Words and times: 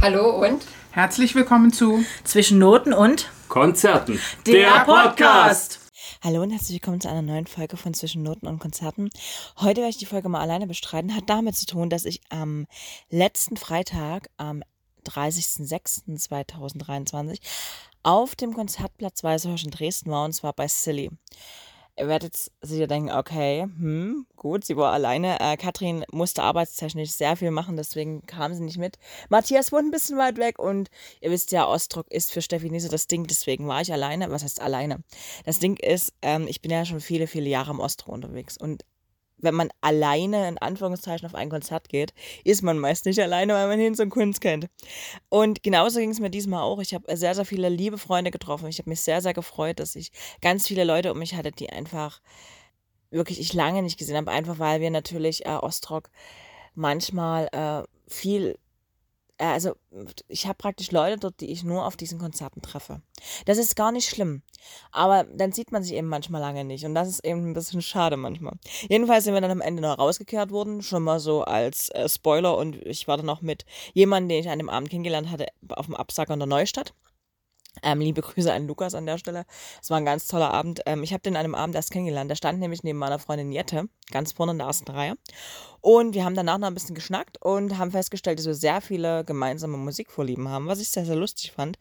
Hallo 0.00 0.46
und 0.46 0.64
Herzlich 0.92 1.34
willkommen 1.34 1.72
zu 1.72 2.04
Zwischen 2.22 2.60
Noten 2.60 2.92
und 2.92 3.32
Konzerten. 3.48 4.20
Der 4.46 4.84
Podcast. 4.84 5.80
Hallo 6.22 6.40
und 6.40 6.50
herzlich 6.50 6.74
willkommen 6.74 7.00
zu 7.00 7.08
einer 7.08 7.22
neuen 7.22 7.48
Folge 7.48 7.76
von 7.76 7.94
Zwischen 7.94 8.22
Noten 8.22 8.46
und 8.46 8.60
Konzerten. 8.60 9.10
Heute 9.58 9.80
werde 9.80 9.90
ich 9.90 9.98
die 9.98 10.06
Folge 10.06 10.28
mal 10.28 10.40
alleine 10.40 10.68
bestreiten. 10.68 11.16
Hat 11.16 11.24
damit 11.26 11.56
zu 11.56 11.66
tun, 11.66 11.90
dass 11.90 12.04
ich 12.04 12.20
am 12.30 12.68
letzten 13.10 13.56
Freitag, 13.56 14.30
am 14.36 14.62
30.06.2023, 15.04 17.40
auf 18.04 18.36
dem 18.36 18.54
Konzertplatz 18.54 19.24
Weißehirsch 19.24 19.64
in 19.64 19.72
Dresden 19.72 20.12
war 20.12 20.24
und 20.24 20.32
zwar 20.32 20.52
bei 20.52 20.68
Silly. 20.68 21.10
Ihr 21.98 22.06
werdet 22.06 22.36
sicher 22.62 22.86
denken, 22.86 23.10
okay, 23.10 23.62
hm, 23.62 24.24
gut, 24.36 24.64
sie 24.64 24.76
war 24.76 24.92
alleine. 24.92 25.40
Äh, 25.40 25.56
Katrin 25.56 26.04
musste 26.12 26.44
arbeitstechnisch 26.44 27.10
sehr 27.10 27.36
viel 27.36 27.50
machen, 27.50 27.76
deswegen 27.76 28.24
kam 28.24 28.54
sie 28.54 28.62
nicht 28.62 28.78
mit. 28.78 28.98
Matthias 29.30 29.72
wohnt 29.72 29.86
ein 29.86 29.90
bisschen 29.90 30.16
weit 30.16 30.38
weg 30.38 30.60
und 30.60 30.90
ihr 31.20 31.32
wisst 31.32 31.50
ja, 31.50 31.66
Ostrock 31.66 32.08
ist 32.12 32.30
für 32.30 32.40
Steffi 32.40 32.70
nicht 32.70 32.84
so 32.84 32.88
das 32.88 33.08
Ding, 33.08 33.26
deswegen 33.26 33.66
war 33.66 33.80
ich 33.80 33.92
alleine. 33.92 34.30
Was 34.30 34.44
heißt 34.44 34.60
alleine? 34.60 35.02
Das 35.44 35.58
Ding 35.58 35.76
ist, 35.76 36.12
ähm, 36.22 36.46
ich 36.46 36.62
bin 36.62 36.70
ja 36.70 36.84
schon 36.84 37.00
viele, 37.00 37.26
viele 37.26 37.48
Jahre 37.48 37.72
im 37.72 37.80
Ostrock 37.80 38.14
unterwegs 38.14 38.56
und 38.56 38.84
wenn 39.38 39.54
man 39.54 39.70
alleine 39.80 40.48
in 40.48 40.58
Anführungszeichen 40.58 41.26
auf 41.26 41.34
ein 41.34 41.50
Konzert 41.50 41.88
geht, 41.88 42.12
ist 42.44 42.62
man 42.62 42.78
meist 42.78 43.06
nicht 43.06 43.20
alleine, 43.20 43.54
weil 43.54 43.68
man 43.68 43.78
Hinz 43.78 44.00
und 44.00 44.10
Kunst 44.10 44.40
kennt. 44.40 44.68
Und 45.28 45.62
genauso 45.62 46.00
ging 46.00 46.10
es 46.10 46.20
mir 46.20 46.30
diesmal 46.30 46.62
auch. 46.62 46.80
Ich 46.80 46.94
habe 46.94 47.16
sehr, 47.16 47.34
sehr 47.34 47.44
viele 47.44 47.68
liebe 47.68 47.98
Freunde 47.98 48.30
getroffen. 48.30 48.68
Ich 48.68 48.78
habe 48.78 48.90
mich 48.90 49.00
sehr, 49.00 49.20
sehr 49.20 49.34
gefreut, 49.34 49.80
dass 49.80 49.96
ich 49.96 50.12
ganz 50.40 50.66
viele 50.66 50.84
Leute 50.84 51.12
um 51.12 51.18
mich 51.18 51.34
hatte, 51.34 51.52
die 51.52 51.70
einfach 51.70 52.20
wirklich 53.10 53.40
ich 53.40 53.54
lange 53.54 53.82
nicht 53.82 53.98
gesehen 53.98 54.16
habe, 54.16 54.30
einfach 54.30 54.58
weil 54.58 54.80
wir 54.80 54.90
natürlich 54.90 55.46
äh, 55.46 55.50
Ostrock 55.50 56.10
manchmal 56.74 57.48
äh, 57.52 57.82
viel 58.10 58.58
also 59.38 59.76
ich 60.28 60.46
habe 60.46 60.56
praktisch 60.56 60.90
Leute 60.90 61.16
dort, 61.16 61.40
die 61.40 61.50
ich 61.50 61.62
nur 61.62 61.86
auf 61.86 61.96
diesen 61.96 62.18
Konzerten 62.18 62.60
treffe. 62.60 63.00
Das 63.46 63.58
ist 63.58 63.76
gar 63.76 63.92
nicht 63.92 64.08
schlimm. 64.08 64.42
Aber 64.90 65.24
dann 65.24 65.52
sieht 65.52 65.72
man 65.72 65.82
sich 65.82 65.94
eben 65.94 66.08
manchmal 66.08 66.40
lange 66.40 66.64
nicht. 66.64 66.84
Und 66.84 66.94
das 66.94 67.08
ist 67.08 67.24
eben 67.24 67.50
ein 67.50 67.54
bisschen 67.54 67.82
schade 67.82 68.16
manchmal. 68.16 68.54
Jedenfalls 68.88 69.24
sind 69.24 69.34
wir 69.34 69.40
dann 69.40 69.50
am 69.50 69.60
Ende 69.60 69.82
noch 69.82 69.98
rausgekehrt 69.98 70.50
worden. 70.50 70.82
Schon 70.82 71.04
mal 71.04 71.20
so 71.20 71.42
als 71.42 71.88
äh, 71.90 72.08
Spoiler. 72.08 72.56
Und 72.56 72.76
ich 72.84 73.06
war 73.06 73.16
dann 73.16 73.26
noch 73.26 73.40
mit 73.40 73.64
jemandem, 73.94 74.28
den 74.28 74.40
ich 74.40 74.50
an 74.50 74.58
dem 74.58 74.70
Abend 74.70 74.90
kennengelernt 74.90 75.30
hatte, 75.30 75.46
auf 75.68 75.86
dem 75.86 75.94
Absacker 75.94 76.34
in 76.34 76.40
der 76.40 76.48
Neustadt. 76.48 76.94
Ähm, 77.82 78.00
liebe 78.00 78.22
Grüße 78.22 78.52
an 78.52 78.66
Lukas 78.66 78.94
an 78.94 79.06
der 79.06 79.18
Stelle. 79.18 79.44
Es 79.82 79.90
war 79.90 79.98
ein 79.98 80.04
ganz 80.04 80.26
toller 80.26 80.52
Abend. 80.52 80.80
Ähm, 80.86 81.02
ich 81.02 81.12
habe 81.12 81.22
den 81.22 81.36
an 81.36 81.44
einem 81.44 81.54
Abend 81.54 81.74
erst 81.74 81.90
kennengelernt. 81.90 82.30
Der 82.30 82.36
stand 82.36 82.58
nämlich 82.58 82.82
neben 82.82 82.98
meiner 82.98 83.18
Freundin 83.18 83.52
Jette, 83.52 83.88
ganz 84.10 84.32
vorne 84.32 84.52
in 84.52 84.58
der 84.58 84.66
ersten 84.66 84.90
Reihe. 84.90 85.16
Und 85.80 86.14
wir 86.14 86.24
haben 86.24 86.34
danach 86.34 86.58
noch 86.58 86.66
ein 86.66 86.74
bisschen 86.74 86.94
geschnackt 86.94 87.40
und 87.40 87.78
haben 87.78 87.92
festgestellt, 87.92 88.38
dass 88.38 88.46
wir 88.46 88.54
sehr 88.54 88.80
viele 88.80 89.24
gemeinsame 89.24 89.76
Musikvorlieben 89.76 90.48
haben, 90.48 90.66
was 90.66 90.80
ich 90.80 90.90
sehr, 90.90 91.04
sehr 91.04 91.16
lustig 91.16 91.52
fand. 91.52 91.78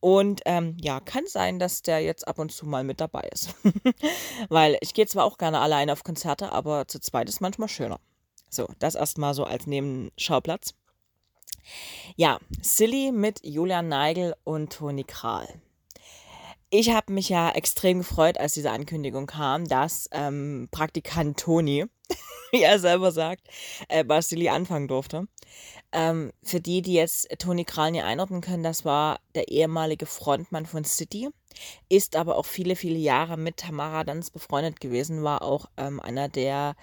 Und 0.00 0.40
ähm, 0.46 0.76
ja, 0.80 1.00
kann 1.00 1.24
sein, 1.26 1.58
dass 1.58 1.82
der 1.82 2.00
jetzt 2.00 2.26
ab 2.26 2.38
und 2.38 2.52
zu 2.52 2.66
mal 2.66 2.84
mit 2.84 3.00
dabei 3.00 3.28
ist. 3.32 3.54
Weil 4.48 4.78
ich 4.80 4.94
gehe 4.94 5.06
zwar 5.06 5.24
auch 5.24 5.38
gerne 5.38 5.60
alleine 5.60 5.92
auf 5.92 6.04
Konzerte, 6.04 6.52
aber 6.52 6.88
zu 6.88 7.00
zweit 7.00 7.28
ist 7.28 7.40
manchmal 7.40 7.68
schöner. 7.68 8.00
So, 8.50 8.68
das 8.78 8.94
erstmal 8.94 9.34
so 9.34 9.44
als 9.44 9.66
Nebenschauplatz. 9.66 10.74
Ja, 12.16 12.38
Silly 12.62 13.12
mit 13.12 13.40
Julian 13.44 13.88
Neigel 13.88 14.34
und 14.44 14.72
Toni 14.72 15.04
Kral. 15.04 15.48
Ich 16.70 16.90
habe 16.90 17.12
mich 17.12 17.28
ja 17.28 17.50
extrem 17.50 17.98
gefreut, 17.98 18.38
als 18.38 18.54
diese 18.54 18.70
Ankündigung 18.70 19.26
kam, 19.26 19.66
dass 19.66 20.08
ähm, 20.12 20.68
Praktikant 20.70 21.38
Toni, 21.38 21.86
wie 22.52 22.62
er 22.62 22.78
selber 22.78 23.12
sagt, 23.12 23.42
äh, 23.88 24.04
bei 24.04 24.20
Silly 24.20 24.48
anfangen 24.48 24.88
durfte. 24.88 25.28
Ähm, 25.92 26.32
für 26.42 26.60
die, 26.60 26.82
die 26.82 26.94
jetzt 26.94 27.28
Toni 27.38 27.64
Kral 27.64 27.92
nicht 27.92 28.02
einordnen 28.02 28.40
können, 28.40 28.64
das 28.64 28.84
war 28.84 29.20
der 29.36 29.48
ehemalige 29.48 30.06
Frontmann 30.06 30.66
von 30.66 30.84
City, 30.84 31.28
ist 31.88 32.16
aber 32.16 32.36
auch 32.36 32.46
viele, 32.46 32.74
viele 32.74 32.98
Jahre 32.98 33.36
mit 33.36 33.58
Tamara 33.58 34.02
Danz 34.02 34.30
befreundet 34.30 34.80
gewesen, 34.80 35.22
war 35.22 35.42
auch 35.42 35.66
ähm, 35.76 36.00
einer 36.00 36.28
der 36.28 36.74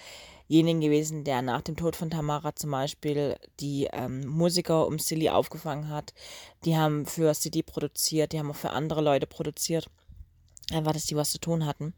derjenige 0.52 0.88
gewesen, 0.88 1.24
der 1.24 1.42
nach 1.42 1.62
dem 1.62 1.78
Tod 1.78 1.96
von 1.96 2.10
Tamara 2.10 2.54
zum 2.56 2.72
Beispiel 2.72 3.38
die 3.62 3.88
ähm, 3.94 4.28
Musiker 4.28 4.86
um 4.86 5.00
Silly 5.00 5.30
aufgefangen 5.30 5.88
hat. 5.88 6.14
Die 6.66 6.76
haben 6.78 7.06
für 7.06 7.34
City 7.34 7.64
produziert, 7.64 8.34
die 8.34 8.40
haben 8.40 8.52
auch 8.52 8.56
für 8.56 8.72
andere 8.72 9.02
Leute 9.02 9.28
produziert. 9.28 9.90
Einfach, 10.74 10.92
dass 10.92 11.06
die 11.06 11.16
was 11.16 11.32
zu 11.32 11.40
tun 11.40 11.66
hatten. 11.66 11.94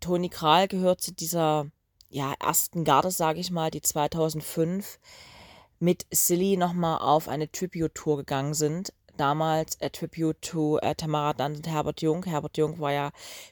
Toni 0.00 0.30
Kral 0.30 0.66
gehört 0.66 1.02
zu 1.02 1.12
dieser 1.12 1.66
ja, 2.08 2.34
ersten 2.40 2.84
Garde, 2.84 3.10
sage 3.10 3.38
ich 3.38 3.50
mal, 3.50 3.70
die 3.70 3.82
2005 3.82 4.98
mit 5.78 6.06
Silly 6.10 6.56
nochmal 6.56 6.98
auf 7.00 7.28
eine 7.28 7.52
Tribute-Tour 7.52 8.18
gegangen 8.18 8.54
sind 8.54 8.92
damals 9.16 9.80
A 9.80 9.88
Tribute 9.88 10.40
to 10.42 10.78
äh, 10.78 10.94
Tamara 10.94 11.32
Dunn 11.32 11.56
und 11.56 11.66
Herbert 11.66 12.02
Jung. 12.02 12.24
Herbert 12.24 12.56
Jung 12.56 12.78
war 12.78 12.92
ja 12.92 13.10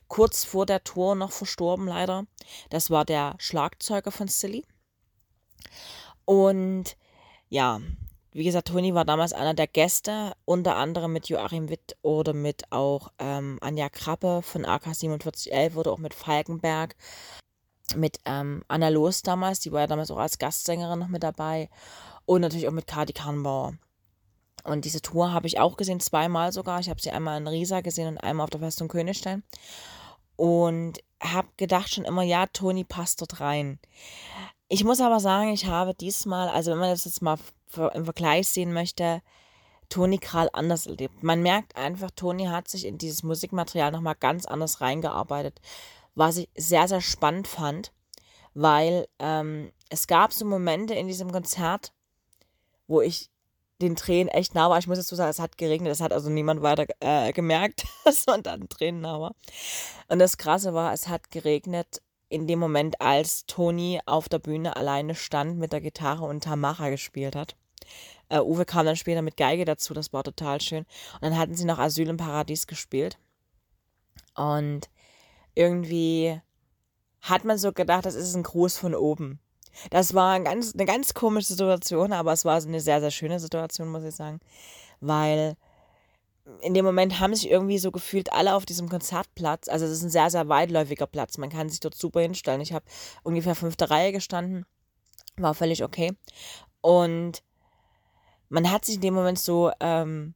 kurz 0.09 0.45
vor 0.45 0.67
der 0.67 0.85
Tour 0.85 1.15
noch 1.15 1.33
verstorben, 1.33 1.87
leider. 1.87 2.27
Das 2.71 2.91
war 2.91 3.05
der 3.05 3.35
Schlagzeuger 3.39 4.11
von 4.11 4.29
Silly. 4.29 4.65
Und 6.25 6.97
ja, 7.49 7.81
wie 8.33 8.45
gesagt, 8.45 8.69
Toni 8.69 8.95
war 8.95 9.05
damals 9.05 9.33
einer 9.33 9.55
der 9.55 9.67
Gäste, 9.67 10.33
unter 10.45 10.77
anderem 10.77 11.13
mit 11.13 11.29
Joachim 11.29 11.71
Witt 11.71 11.97
oder 12.03 12.35
mit 12.35 12.71
auch 12.71 13.11
ähm, 13.19 13.59
Anja 13.61 13.89
Krappe 13.89 14.43
von 14.43 14.65
AK 14.65 14.95
4711 14.95 15.77
oder 15.77 15.93
auch 15.93 15.99
mit 15.99 16.15
Falkenberg, 16.15 16.95
mit 17.97 18.19
ähm, 18.27 18.63
Anna 18.69 18.91
Loos 18.91 19.23
damals, 19.23 19.61
die 19.61 19.73
war 19.73 19.81
ja 19.81 19.87
damals 19.87 20.11
auch 20.11 20.19
als 20.19 20.39
Gastsängerin 20.39 20.99
noch 20.99 21.09
mit 21.09 21.23
dabei 21.23 21.71
und 22.27 22.43
natürlich 22.43 22.69
auch 22.69 22.73
mit 22.73 22.87
Kati 22.87 23.13
Karnbauer. 23.13 23.75
Und 24.65 24.85
diese 24.85 25.01
Tour 25.01 25.33
habe 25.33 25.47
ich 25.47 25.59
auch 25.59 25.77
gesehen, 25.77 26.01
zweimal 26.01 26.53
sogar. 26.53 26.81
Ich 26.81 26.89
habe 26.89 27.01
sie 27.01 27.11
einmal 27.11 27.41
in 27.41 27.47
Riesa 27.47 27.81
gesehen 27.81 28.09
und 28.09 28.19
einmal 28.19 28.45
auf 28.45 28.51
der 28.51 28.61
Festung 28.61 28.89
Königstein. 28.89 29.43
Und 30.37 30.99
habe 31.23 31.49
gedacht 31.57 31.93
schon 31.93 32.05
immer, 32.05 32.23
ja, 32.23 32.47
Toni 32.47 32.85
passt 32.85 33.21
dort 33.21 33.41
rein. 33.41 33.79
Ich 34.69 34.85
muss 34.85 35.01
aber 35.01 35.21
sagen, 35.21 35.53
ich 35.53 35.67
habe 35.67 35.95
diesmal, 35.95 36.49
also 36.49 36.71
wenn 36.71 36.79
man 36.79 36.91
das 36.91 37.05
jetzt 37.05 37.23
mal 37.23 37.39
im 37.95 38.05
Vergleich 38.05 38.49
sehen 38.49 38.73
möchte, 38.73 39.23
Toni 39.89 40.19
Kral 40.19 40.51
anders 40.53 40.87
erlebt. 40.87 41.23
Man 41.23 41.43
merkt 41.43 41.77
einfach, 41.77 42.11
Toni 42.11 42.45
hat 42.47 42.69
sich 42.69 42.85
in 42.85 42.99
dieses 42.99 43.23
Musikmaterial 43.23 43.91
nochmal 43.91 44.17
ganz 44.17 44.45
anders 44.45 44.81
reingearbeitet, 44.81 45.61
was 46.15 46.37
ich 46.37 46.49
sehr, 46.57 46.89
sehr 46.89 47.01
spannend 47.01 47.49
fand, 47.49 47.93
weil 48.55 49.09
ähm, 49.19 49.73
es 49.89 50.07
gab 50.07 50.33
so 50.33 50.45
Momente 50.45 50.95
in 50.95 51.07
diesem 51.07 51.33
Konzert, 51.33 51.93
wo 52.87 53.01
ich 53.01 53.31
den 53.81 53.97
Tränen 53.97 54.28
echt 54.28 54.55
nah 54.55 54.71
war. 54.71 54.78
Ich 54.78 54.87
muss 54.87 54.99
jetzt 54.99 55.09
so 55.09 55.16
sagen, 55.16 55.31
es 55.31 55.39
hat 55.39 55.56
geregnet, 55.56 55.93
es 55.93 56.00
hat 56.00 56.12
also 56.12 56.31
niemand 56.31 56.62
weiter 56.62 56.87
äh, 57.00 57.33
gemerkt, 57.33 57.84
dass 58.05 58.27
man 58.27 58.43
dann 58.43 58.69
Tränen 58.69 59.03
nah 59.03 59.21
war. 59.21 59.34
Und 60.09 60.19
das 60.19 60.39
Krasse 60.39 60.75
war, 60.75 60.93
es 60.93 61.09
hat 61.09 61.31
geregnet 61.31 62.03
in 62.28 62.47
dem 62.47 62.59
Moment, 62.59 63.00
als 63.00 63.47
Toni 63.47 64.00
auf 64.05 64.28
der 64.28 64.39
Bühne 64.39 64.77
alleine 64.77 65.15
stand 65.15 65.59
mit 65.59 65.72
der 65.72 65.81
Gitarre 65.81 66.25
und 66.25 66.44
Tamara 66.44 66.91
gespielt 66.91 67.34
hat. 67.34 67.56
Uh, 68.31 68.41
Uwe 68.41 68.66
kam 68.66 68.84
dann 68.84 68.97
später 68.97 69.22
mit 69.22 69.39
Geige 69.39 69.65
dazu, 69.65 69.95
das 69.95 70.12
war 70.12 70.22
total 70.22 70.60
schön. 70.60 70.84
Und 71.15 71.22
dann 71.22 71.39
hatten 71.39 71.55
sie 71.55 71.65
noch 71.65 71.78
Asyl 71.78 72.09
im 72.09 72.19
Paradies 72.19 72.66
gespielt. 72.66 73.19
Und 74.34 74.91
irgendwie 75.55 76.39
hat 77.22 77.45
man 77.45 77.56
so 77.56 77.72
gedacht, 77.72 78.05
das 78.05 78.15
ist 78.15 78.34
ein 78.34 78.43
Gruß 78.43 78.77
von 78.77 78.95
oben. 78.95 79.41
Das 79.91 80.15
war 80.15 80.33
ein 80.33 80.45
ganz, 80.45 80.75
eine 80.75 80.84
ganz 80.84 81.15
komische 81.15 81.49
Situation, 81.49 82.12
aber 82.12 82.33
es 82.33 82.45
war 82.45 82.61
eine 82.61 82.81
sehr, 82.81 83.01
sehr 83.01 83.11
schöne 83.11 83.41
Situation, 83.41 83.89
muss 83.89 84.05
ich 84.05 84.15
sagen. 84.15 84.41
Weil 85.01 85.56
in 86.61 86.75
dem 86.75 86.84
Moment 86.84 87.21
haben 87.21 87.34
sich 87.34 87.51
irgendwie 87.51 87.78
so 87.78 87.91
gefühlt 87.91 88.33
alle 88.33 88.55
auf 88.55 88.67
diesem 88.67 88.89
Konzertplatz. 88.89 89.69
Also 89.69 89.84
es 89.84 89.93
ist 89.93 90.03
ein 90.03 90.11
sehr, 90.11 90.31
sehr 90.31 90.49
weitläufiger 90.49 91.07
Platz. 91.07 91.39
Man 91.39 91.51
kann 91.51 91.69
sich 91.69 91.81
dort 91.81 91.95
super 91.95 92.21
hinstellen. 92.21 92.61
Ich 92.61 92.73
habe 92.73 92.84
ungefähr 93.23 93.55
fünfte 93.55 93.91
Reihe 93.91 94.12
gestanden. 94.12 94.65
War 95.37 95.55
völlig 95.55 95.84
okay. 95.84 96.17
Und 96.81 97.43
man 98.49 98.71
hat 98.71 98.84
sich 98.84 98.97
in 98.97 99.03
dem 99.03 99.15
Moment 99.15 99.39
so 99.39 99.71
ähm, 99.81 100.34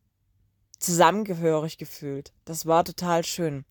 zusammengehörig 0.78 1.78
gefühlt. 1.78 2.32
Das 2.44 2.66
war 2.66 2.84
total 2.84 3.24
schön. 3.24 3.64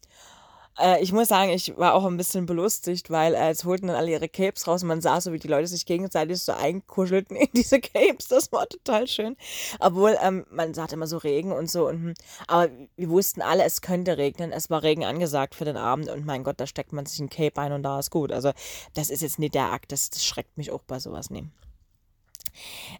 Äh, 0.79 1.01
ich 1.03 1.11
muss 1.11 1.27
sagen, 1.27 1.51
ich 1.51 1.77
war 1.77 1.93
auch 1.93 2.05
ein 2.05 2.17
bisschen 2.17 2.45
belustigt, 2.45 3.09
weil 3.09 3.33
äh, 3.33 3.49
es 3.49 3.65
holten 3.65 3.87
dann 3.87 3.95
alle 3.95 4.11
ihre 4.11 4.29
Capes 4.29 4.67
raus 4.67 4.83
und 4.83 4.87
man 4.87 5.01
sah 5.01 5.19
so, 5.19 5.33
wie 5.33 5.39
die 5.39 5.47
Leute 5.47 5.67
sich 5.67 5.85
gegenseitig 5.85 6.41
so 6.41 6.53
einkuschelten 6.53 7.35
in 7.35 7.49
diese 7.53 7.79
Capes. 7.81 8.27
Das 8.27 8.51
war 8.51 8.67
total 8.67 9.07
schön. 9.07 9.35
Obwohl, 9.79 10.17
ähm, 10.21 10.45
man 10.49 10.73
sagt 10.73 10.93
immer 10.93 11.07
so 11.07 11.17
Regen 11.17 11.51
und 11.51 11.69
so. 11.69 11.87
Und, 11.87 12.15
aber 12.47 12.69
wir 12.95 13.09
wussten 13.09 13.41
alle, 13.41 13.63
es 13.63 13.81
könnte 13.81 14.17
regnen. 14.17 14.51
Es 14.51 14.69
war 14.69 14.83
Regen 14.83 15.05
angesagt 15.05 15.55
für 15.55 15.65
den 15.65 15.77
Abend 15.77 16.09
und 16.09 16.25
mein 16.25 16.43
Gott, 16.43 16.59
da 16.59 16.67
steckt 16.67 16.93
man 16.93 17.05
sich 17.05 17.19
ein 17.19 17.29
Cape 17.29 17.59
ein 17.61 17.73
und 17.73 17.83
da 17.83 17.99
ist 17.99 18.11
gut. 18.11 18.31
Also, 18.31 18.51
das 18.93 19.09
ist 19.09 19.21
jetzt 19.21 19.39
nicht 19.39 19.55
der 19.55 19.71
Akt, 19.71 19.91
das, 19.91 20.09
das 20.09 20.25
schreckt 20.25 20.57
mich 20.57 20.71
auch 20.71 20.83
bei 20.83 20.99
sowas 20.99 21.29
nehmen. 21.29 21.51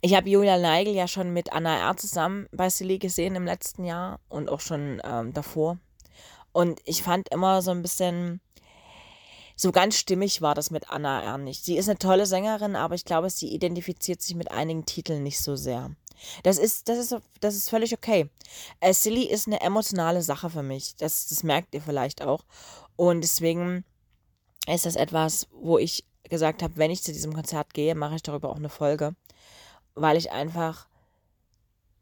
Ich 0.02 0.16
habe 0.16 0.30
Julia 0.30 0.58
Neigel 0.58 0.94
ja 0.94 1.08
schon 1.08 1.34
mit 1.34 1.52
Anna 1.52 1.78
R. 1.90 1.98
zusammen 1.98 2.48
bei 2.52 2.70
Silly 2.70 3.00
gesehen 3.00 3.36
im 3.36 3.46
letzten 3.46 3.84
Jahr 3.84 4.20
und 4.30 4.50
auch 4.50 4.62
schon 4.62 5.02
ähm, 5.04 5.34
davor. 5.34 5.78
Und 6.54 6.80
ich 6.86 7.04
fand 7.04 7.30
immer 7.30 7.62
so 7.62 7.72
ein 7.72 7.82
bisschen, 7.82 8.42
so 9.56 9.72
ganz 9.72 9.96
stimmig 9.98 10.42
war 10.42 10.56
das 10.56 10.72
mit 10.72 10.90
Anna 10.90 11.22
R. 11.24 11.38
nicht. 11.38 11.64
Sie 11.64 11.78
ist 11.78 11.88
eine 11.88 12.00
tolle 12.00 12.26
Sängerin, 12.26 12.76
aber 12.76 12.96
ich 12.96 13.06
glaube, 13.06 13.30
sie 13.30 13.54
identifiziert 13.54 14.22
sich 14.22 14.36
mit 14.36 14.52
einigen 14.52 14.86
Titeln 14.86 15.24
nicht 15.24 15.40
so 15.40 15.56
sehr. 15.56 15.92
Das 16.44 16.58
ist, 16.58 16.88
das 16.90 16.98
ist, 16.98 17.16
das 17.40 17.56
ist 17.56 17.70
völlig 17.70 17.94
okay. 17.94 18.30
Äh, 18.80 18.94
Silly 18.94 19.24
ist 19.24 19.48
eine 19.48 19.62
emotionale 19.62 20.22
Sache 20.22 20.50
für 20.50 20.64
mich. 20.64 20.96
Das, 20.98 21.28
das 21.28 21.44
merkt 21.44 21.74
ihr 21.74 21.82
vielleicht 21.82 22.22
auch. 22.22 22.44
Und 22.96 23.22
deswegen 23.22 23.84
ist 24.68 24.86
das 24.86 24.96
etwas, 24.96 25.48
wo 25.52 25.78
ich 25.78 26.06
gesagt 26.30 26.62
habe, 26.64 26.78
wenn 26.78 26.92
ich 26.92 27.04
zu 27.04 27.12
diesem 27.12 27.34
Konzert 27.34 27.74
gehe, 27.74 27.96
mache 27.96 28.16
ich 28.16 28.24
darüber 28.24 28.50
auch 28.50 28.58
eine 28.58 28.70
Folge. 28.70 29.16
Weil 29.96 30.18
ich 30.18 30.32
einfach 30.32 30.88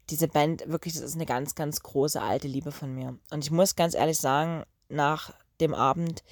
diese 0.10 0.28
Band 0.28 0.68
wirklich, 0.68 0.94
das 0.94 1.04
ist 1.04 1.16
eine 1.16 1.26
ganz, 1.26 1.56
ganz 1.56 1.82
große 1.82 2.22
alte 2.22 2.48
Liebe 2.48 2.72
von 2.72 2.94
mir. 2.94 3.18
Und 3.32 3.44
ich 3.44 3.52
muss 3.52 3.76
ganz 3.76 3.94
ehrlich 3.94 4.18
sagen, 4.18 4.64
nach 4.90 5.34
dem 5.62 5.74
Abend 5.74 6.24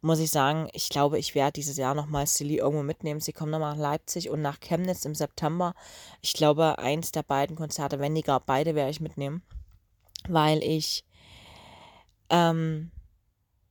muss 0.00 0.18
ich 0.18 0.30
sagen, 0.30 0.68
ich 0.72 0.90
glaube, 0.90 1.18
ich 1.18 1.34
werde 1.34 1.52
dieses 1.52 1.78
Jahr 1.78 1.94
nochmal 1.94 2.26
Silly 2.26 2.58
irgendwo 2.58 2.82
mitnehmen. 2.82 3.20
Sie 3.20 3.32
kommen 3.32 3.50
nochmal 3.50 3.74
nach 3.74 3.82
Leipzig 3.82 4.28
und 4.28 4.42
nach 4.42 4.60
Chemnitz 4.60 5.06
im 5.06 5.14
September. 5.14 5.74
Ich 6.20 6.34
glaube, 6.34 6.78
eins 6.78 7.10
der 7.10 7.22
beiden 7.22 7.56
Konzerte, 7.56 7.98
wenn 8.00 8.12
nicht 8.12 8.26
gar 8.26 8.40
beide, 8.40 8.74
werde 8.74 8.90
ich 8.90 9.00
mitnehmen. 9.00 9.42
Weil 10.28 10.62
ich, 10.62 11.06
ähm, 12.28 12.90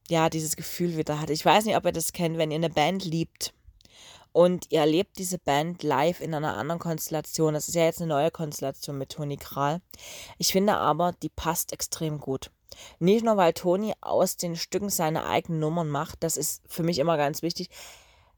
ja, 0.10 0.30
dieses 0.30 0.56
Gefühl 0.56 0.98
wieder 0.98 1.20
hatte. 1.20 1.34
Ich 1.34 1.46
weiß 1.46 1.66
nicht, 1.66 1.78
ob 1.78 1.86
ihr 1.86 1.92
das 1.92 2.14
kennt, 2.14 2.38
wenn 2.38 2.50
ihr 2.50 2.58
eine 2.58 2.70
Band 2.70 3.06
liebt 3.06 3.54
und 4.34 4.72
ihr 4.72 4.82
erlebt 4.82 5.18
diese 5.18 5.38
Band 5.38 5.84
live 5.84 6.20
in 6.20 6.34
einer 6.34 6.58
anderen 6.58 6.80
Konstellation. 6.80 7.54
Das 7.54 7.68
ist 7.68 7.76
ja 7.76 7.86
jetzt 7.86 8.02
eine 8.02 8.10
neue 8.10 8.32
Konstellation 8.32 8.98
mit 8.98 9.12
Toni 9.12 9.38
Kral. 9.38 9.80
Ich 10.38 10.52
finde 10.52 10.76
aber, 10.76 11.14
die 11.22 11.30
passt 11.30 11.72
extrem 11.72 12.20
gut. 12.20 12.52
Nicht 13.00 13.24
nur, 13.24 13.38
weil 13.38 13.54
Toni 13.54 13.94
aus 14.02 14.36
den 14.36 14.56
Stücken 14.56 14.90
seine 14.90 15.26
eigenen 15.26 15.60
Nummern 15.60 15.90
macht, 15.90 16.24
das 16.24 16.38
ist 16.38 16.64
für 16.68 16.84
mich 16.84 16.98
immer 16.98 17.16
ganz 17.16 17.44
wichtig. 17.44 17.70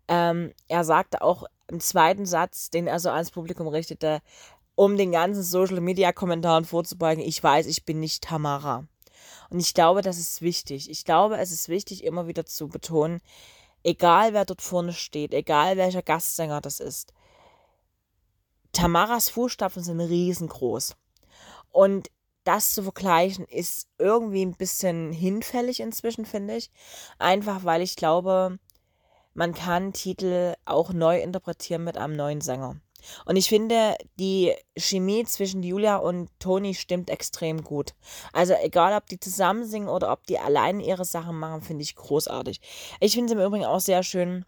Ähm, 0.09 0.53
er 0.67 0.83
sagte 0.83 1.21
auch 1.21 1.45
im 1.67 1.79
zweiten 1.79 2.25
Satz, 2.25 2.69
den 2.69 2.87
er 2.87 2.99
so 2.99 3.09
ans 3.09 3.31
Publikum 3.31 3.67
richtete, 3.67 4.21
um 4.75 4.97
den 4.97 5.13
ganzen 5.13 5.41
Social 5.41 5.79
Media 5.79 6.11
Kommentaren 6.11 6.65
vorzubeugen, 6.65 7.23
ich 7.23 7.41
weiß, 7.41 7.65
ich 7.67 7.85
bin 7.85 8.01
nicht 8.01 8.23
Tamara. 8.23 8.85
Und 9.49 9.59
ich 9.59 9.73
glaube, 9.73 10.01
das 10.01 10.17
ist 10.17 10.41
wichtig. 10.41 10.89
Ich 10.89 11.05
glaube, 11.05 11.37
es 11.37 11.51
ist 11.51 11.69
wichtig, 11.69 12.03
immer 12.03 12.27
wieder 12.27 12.45
zu 12.45 12.67
betonen, 12.67 13.21
egal 13.85 14.33
wer 14.33 14.45
dort 14.45 14.61
vorne 14.61 14.93
steht, 14.93 15.33
egal 15.33 15.77
welcher 15.77 16.01
Gastsänger 16.01 16.59
das 16.59 16.79
ist, 16.79 17.13
Tamaras 18.73 19.29
Fußstapfen 19.29 19.83
sind 19.83 20.01
riesengroß. 20.01 20.97
Und 21.71 22.09
das 22.43 22.73
zu 22.73 22.83
vergleichen 22.83 23.45
ist 23.45 23.87
irgendwie 23.97 24.45
ein 24.45 24.55
bisschen 24.55 25.11
hinfällig 25.11 25.79
inzwischen, 25.79 26.25
finde 26.25 26.57
ich. 26.57 26.71
Einfach 27.19 27.63
weil 27.63 27.81
ich 27.81 27.95
glaube, 27.95 28.59
man 29.33 29.53
kann 29.53 29.93
Titel 29.93 30.55
auch 30.65 30.91
neu 30.91 31.21
interpretieren 31.21 31.83
mit 31.83 31.97
einem 31.97 32.15
neuen 32.15 32.41
Sänger. 32.41 32.75
Und 33.25 33.35
ich 33.35 33.49
finde, 33.49 33.95
die 34.19 34.53
Chemie 34.77 35.23
zwischen 35.25 35.63
Julia 35.63 35.97
und 35.97 36.29
Toni 36.39 36.73
stimmt 36.73 37.09
extrem 37.09 37.63
gut. 37.63 37.93
Also 38.33 38.53
egal, 38.61 38.95
ob 38.95 39.07
die 39.07 39.19
zusammen 39.19 39.65
singen 39.65 39.89
oder 39.89 40.11
ob 40.11 40.25
die 40.27 40.39
allein 40.39 40.79
ihre 40.79 41.05
Sachen 41.05 41.37
machen, 41.37 41.61
finde 41.61 41.83
ich 41.83 41.95
großartig. 41.95 42.61
Ich 42.99 43.13
finde 43.13 43.33
es 43.33 43.39
im 43.39 43.45
Übrigen 43.45 43.65
auch 43.65 43.79
sehr 43.79 44.03
schön, 44.03 44.45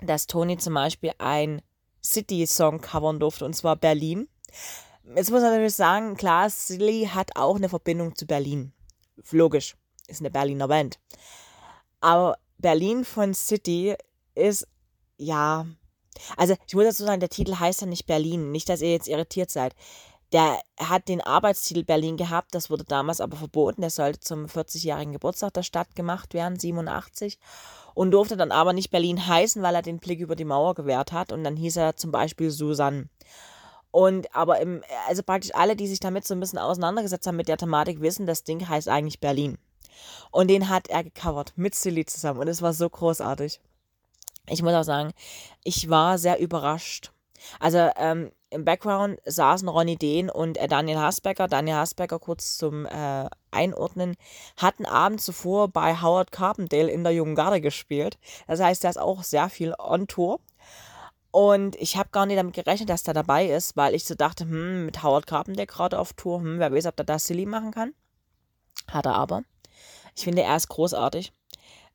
dass 0.00 0.26
Toni 0.26 0.58
zum 0.58 0.74
Beispiel 0.74 1.12
ein 1.18 1.62
City-Song 2.04 2.80
covern 2.80 3.20
durfte, 3.20 3.44
und 3.44 3.54
zwar 3.54 3.76
Berlin. 3.76 4.28
Jetzt 5.04 5.30
muss 5.30 5.42
man 5.42 5.50
natürlich 5.50 5.74
sagen, 5.74 6.16
klar, 6.16 6.48
Silly 6.50 7.08
hat 7.12 7.36
auch 7.36 7.56
eine 7.56 7.68
Verbindung 7.68 8.14
zu 8.14 8.26
Berlin. 8.26 8.72
Logisch, 9.30 9.76
ist 10.06 10.20
eine 10.20 10.30
Berliner 10.30 10.68
Band. 10.68 10.98
Aber 12.00 12.36
Berlin 12.58 13.04
von 13.04 13.34
City 13.34 13.96
ist, 14.34 14.66
ja, 15.16 15.66
also 16.36 16.54
ich 16.66 16.74
muss 16.74 16.84
dazu 16.84 17.04
sagen, 17.04 17.20
der 17.20 17.28
Titel 17.28 17.58
heißt 17.58 17.80
ja 17.80 17.86
nicht 17.86 18.06
Berlin. 18.06 18.50
Nicht, 18.50 18.68
dass 18.68 18.82
ihr 18.82 18.92
jetzt 18.92 19.08
irritiert 19.08 19.50
seid. 19.50 19.74
Der 20.32 20.60
hat 20.78 21.08
den 21.08 21.20
Arbeitstitel 21.20 21.84
Berlin 21.84 22.16
gehabt, 22.16 22.54
das 22.54 22.70
wurde 22.70 22.84
damals 22.84 23.20
aber 23.20 23.36
verboten. 23.36 23.82
Der 23.82 23.90
sollte 23.90 24.20
zum 24.20 24.46
40-jährigen 24.46 25.12
Geburtstag 25.12 25.52
der 25.52 25.62
Stadt 25.62 25.94
gemacht 25.94 26.32
werden, 26.32 26.58
87. 26.58 27.38
Und 27.94 28.12
durfte 28.12 28.38
dann 28.38 28.50
aber 28.50 28.72
nicht 28.72 28.90
Berlin 28.90 29.26
heißen, 29.26 29.62
weil 29.62 29.74
er 29.74 29.82
den 29.82 29.98
Blick 29.98 30.20
über 30.20 30.34
die 30.34 30.46
Mauer 30.46 30.74
gewährt 30.74 31.12
hat. 31.12 31.32
Und 31.32 31.44
dann 31.44 31.56
hieß 31.56 31.76
er 31.76 31.96
zum 31.96 32.10
Beispiel 32.10 32.50
Susanne. 32.50 33.10
Und 33.90 34.34
aber 34.34 34.58
im, 34.60 34.82
also 35.06 35.22
praktisch 35.22 35.54
alle, 35.54 35.76
die 35.76 35.86
sich 35.86 36.00
damit 36.00 36.26
so 36.26 36.32
ein 36.32 36.40
bisschen 36.40 36.58
auseinandergesetzt 36.58 37.26
haben 37.26 37.36
mit 37.36 37.48
der 37.48 37.58
Thematik, 37.58 38.00
wissen, 38.00 38.26
das 38.26 38.42
Ding 38.42 38.66
heißt 38.66 38.88
eigentlich 38.88 39.20
Berlin. 39.20 39.58
Und 40.30 40.48
den 40.48 40.70
hat 40.70 40.88
er 40.88 41.04
gecovert 41.04 41.52
mit 41.56 41.74
Silly 41.74 42.06
zusammen. 42.06 42.40
Und 42.40 42.48
es 42.48 42.62
war 42.62 42.72
so 42.72 42.88
großartig 42.88 43.60
ich 44.48 44.62
muss 44.62 44.74
auch 44.74 44.82
sagen, 44.82 45.12
ich 45.64 45.88
war 45.88 46.18
sehr 46.18 46.38
überrascht. 46.38 47.12
Also 47.58 47.90
ähm, 47.96 48.30
im 48.50 48.64
Background 48.64 49.18
saßen 49.24 49.68
Ronny 49.68 49.96
Dehn 49.96 50.30
und 50.30 50.58
äh, 50.58 50.68
Daniel 50.68 50.98
Hasbecker. 50.98 51.48
Daniel 51.48 51.76
Hasbecker, 51.76 52.18
kurz 52.18 52.56
zum 52.56 52.86
äh, 52.86 53.28
Einordnen, 53.50 54.14
hatten 54.56 54.84
abends 54.84 55.24
zuvor 55.24 55.68
bei 55.68 56.00
Howard 56.00 56.32
Carpendale 56.32 56.90
in 56.90 57.02
der 57.02 57.12
Jungen 57.12 57.34
Garde 57.34 57.60
gespielt. 57.60 58.18
Das 58.46 58.60
heißt, 58.60 58.84
er 58.84 58.90
ist 58.90 58.98
auch 58.98 59.22
sehr 59.22 59.48
viel 59.48 59.74
on 59.78 60.06
Tour. 60.06 60.40
Und 61.30 61.76
ich 61.76 61.96
habe 61.96 62.10
gar 62.12 62.26
nicht 62.26 62.38
damit 62.38 62.54
gerechnet, 62.54 62.90
dass 62.90 63.04
der 63.04 63.14
dabei 63.14 63.46
ist, 63.46 63.74
weil 63.74 63.94
ich 63.94 64.04
so 64.04 64.14
dachte, 64.14 64.44
hm, 64.44 64.84
mit 64.84 65.02
Howard 65.02 65.26
Carpendale 65.26 65.66
gerade 65.66 65.98
auf 65.98 66.12
Tour, 66.12 66.40
hm, 66.40 66.58
wer 66.58 66.72
weiß, 66.72 66.86
ob 66.86 66.96
der 66.96 67.06
da 67.06 67.18
Silly 67.18 67.46
machen 67.46 67.70
kann. 67.70 67.94
Hat 68.88 69.06
er 69.06 69.14
aber. 69.14 69.42
Ich 70.14 70.24
finde, 70.24 70.42
er 70.42 70.56
ist 70.56 70.68
großartig. 70.68 71.32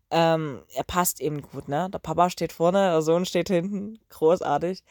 Ähm, 0.09 0.61
er 0.73 0.83
passt 0.83 1.19
eben 1.19 1.41
gut, 1.41 1.67
ne? 1.67 1.89
Der 1.91 1.99
Papa 1.99 2.29
steht 2.29 2.53
vorne, 2.53 2.91
der 2.91 3.01
Sohn 3.01 3.25
steht 3.25 3.49
hinten. 3.49 3.99
Großartig. 4.09 4.83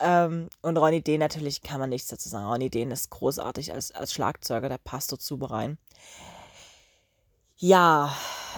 Ähm, 0.00 0.48
und 0.62 0.76
Ronny 0.76 1.02
Dehn 1.02 1.20
natürlich 1.20 1.62
kann 1.62 1.80
man 1.80 1.90
nichts 1.90 2.08
dazu 2.08 2.28
sagen. 2.28 2.46
Ronny 2.46 2.70
Dehn 2.70 2.90
ist 2.90 3.10
großartig 3.10 3.72
als, 3.72 3.92
als 3.92 4.12
Schlagzeuger, 4.12 4.68
der 4.68 4.78
passt 4.78 5.12
dazu 5.12 5.36
rein. 5.36 5.78
Ja, 7.56 8.14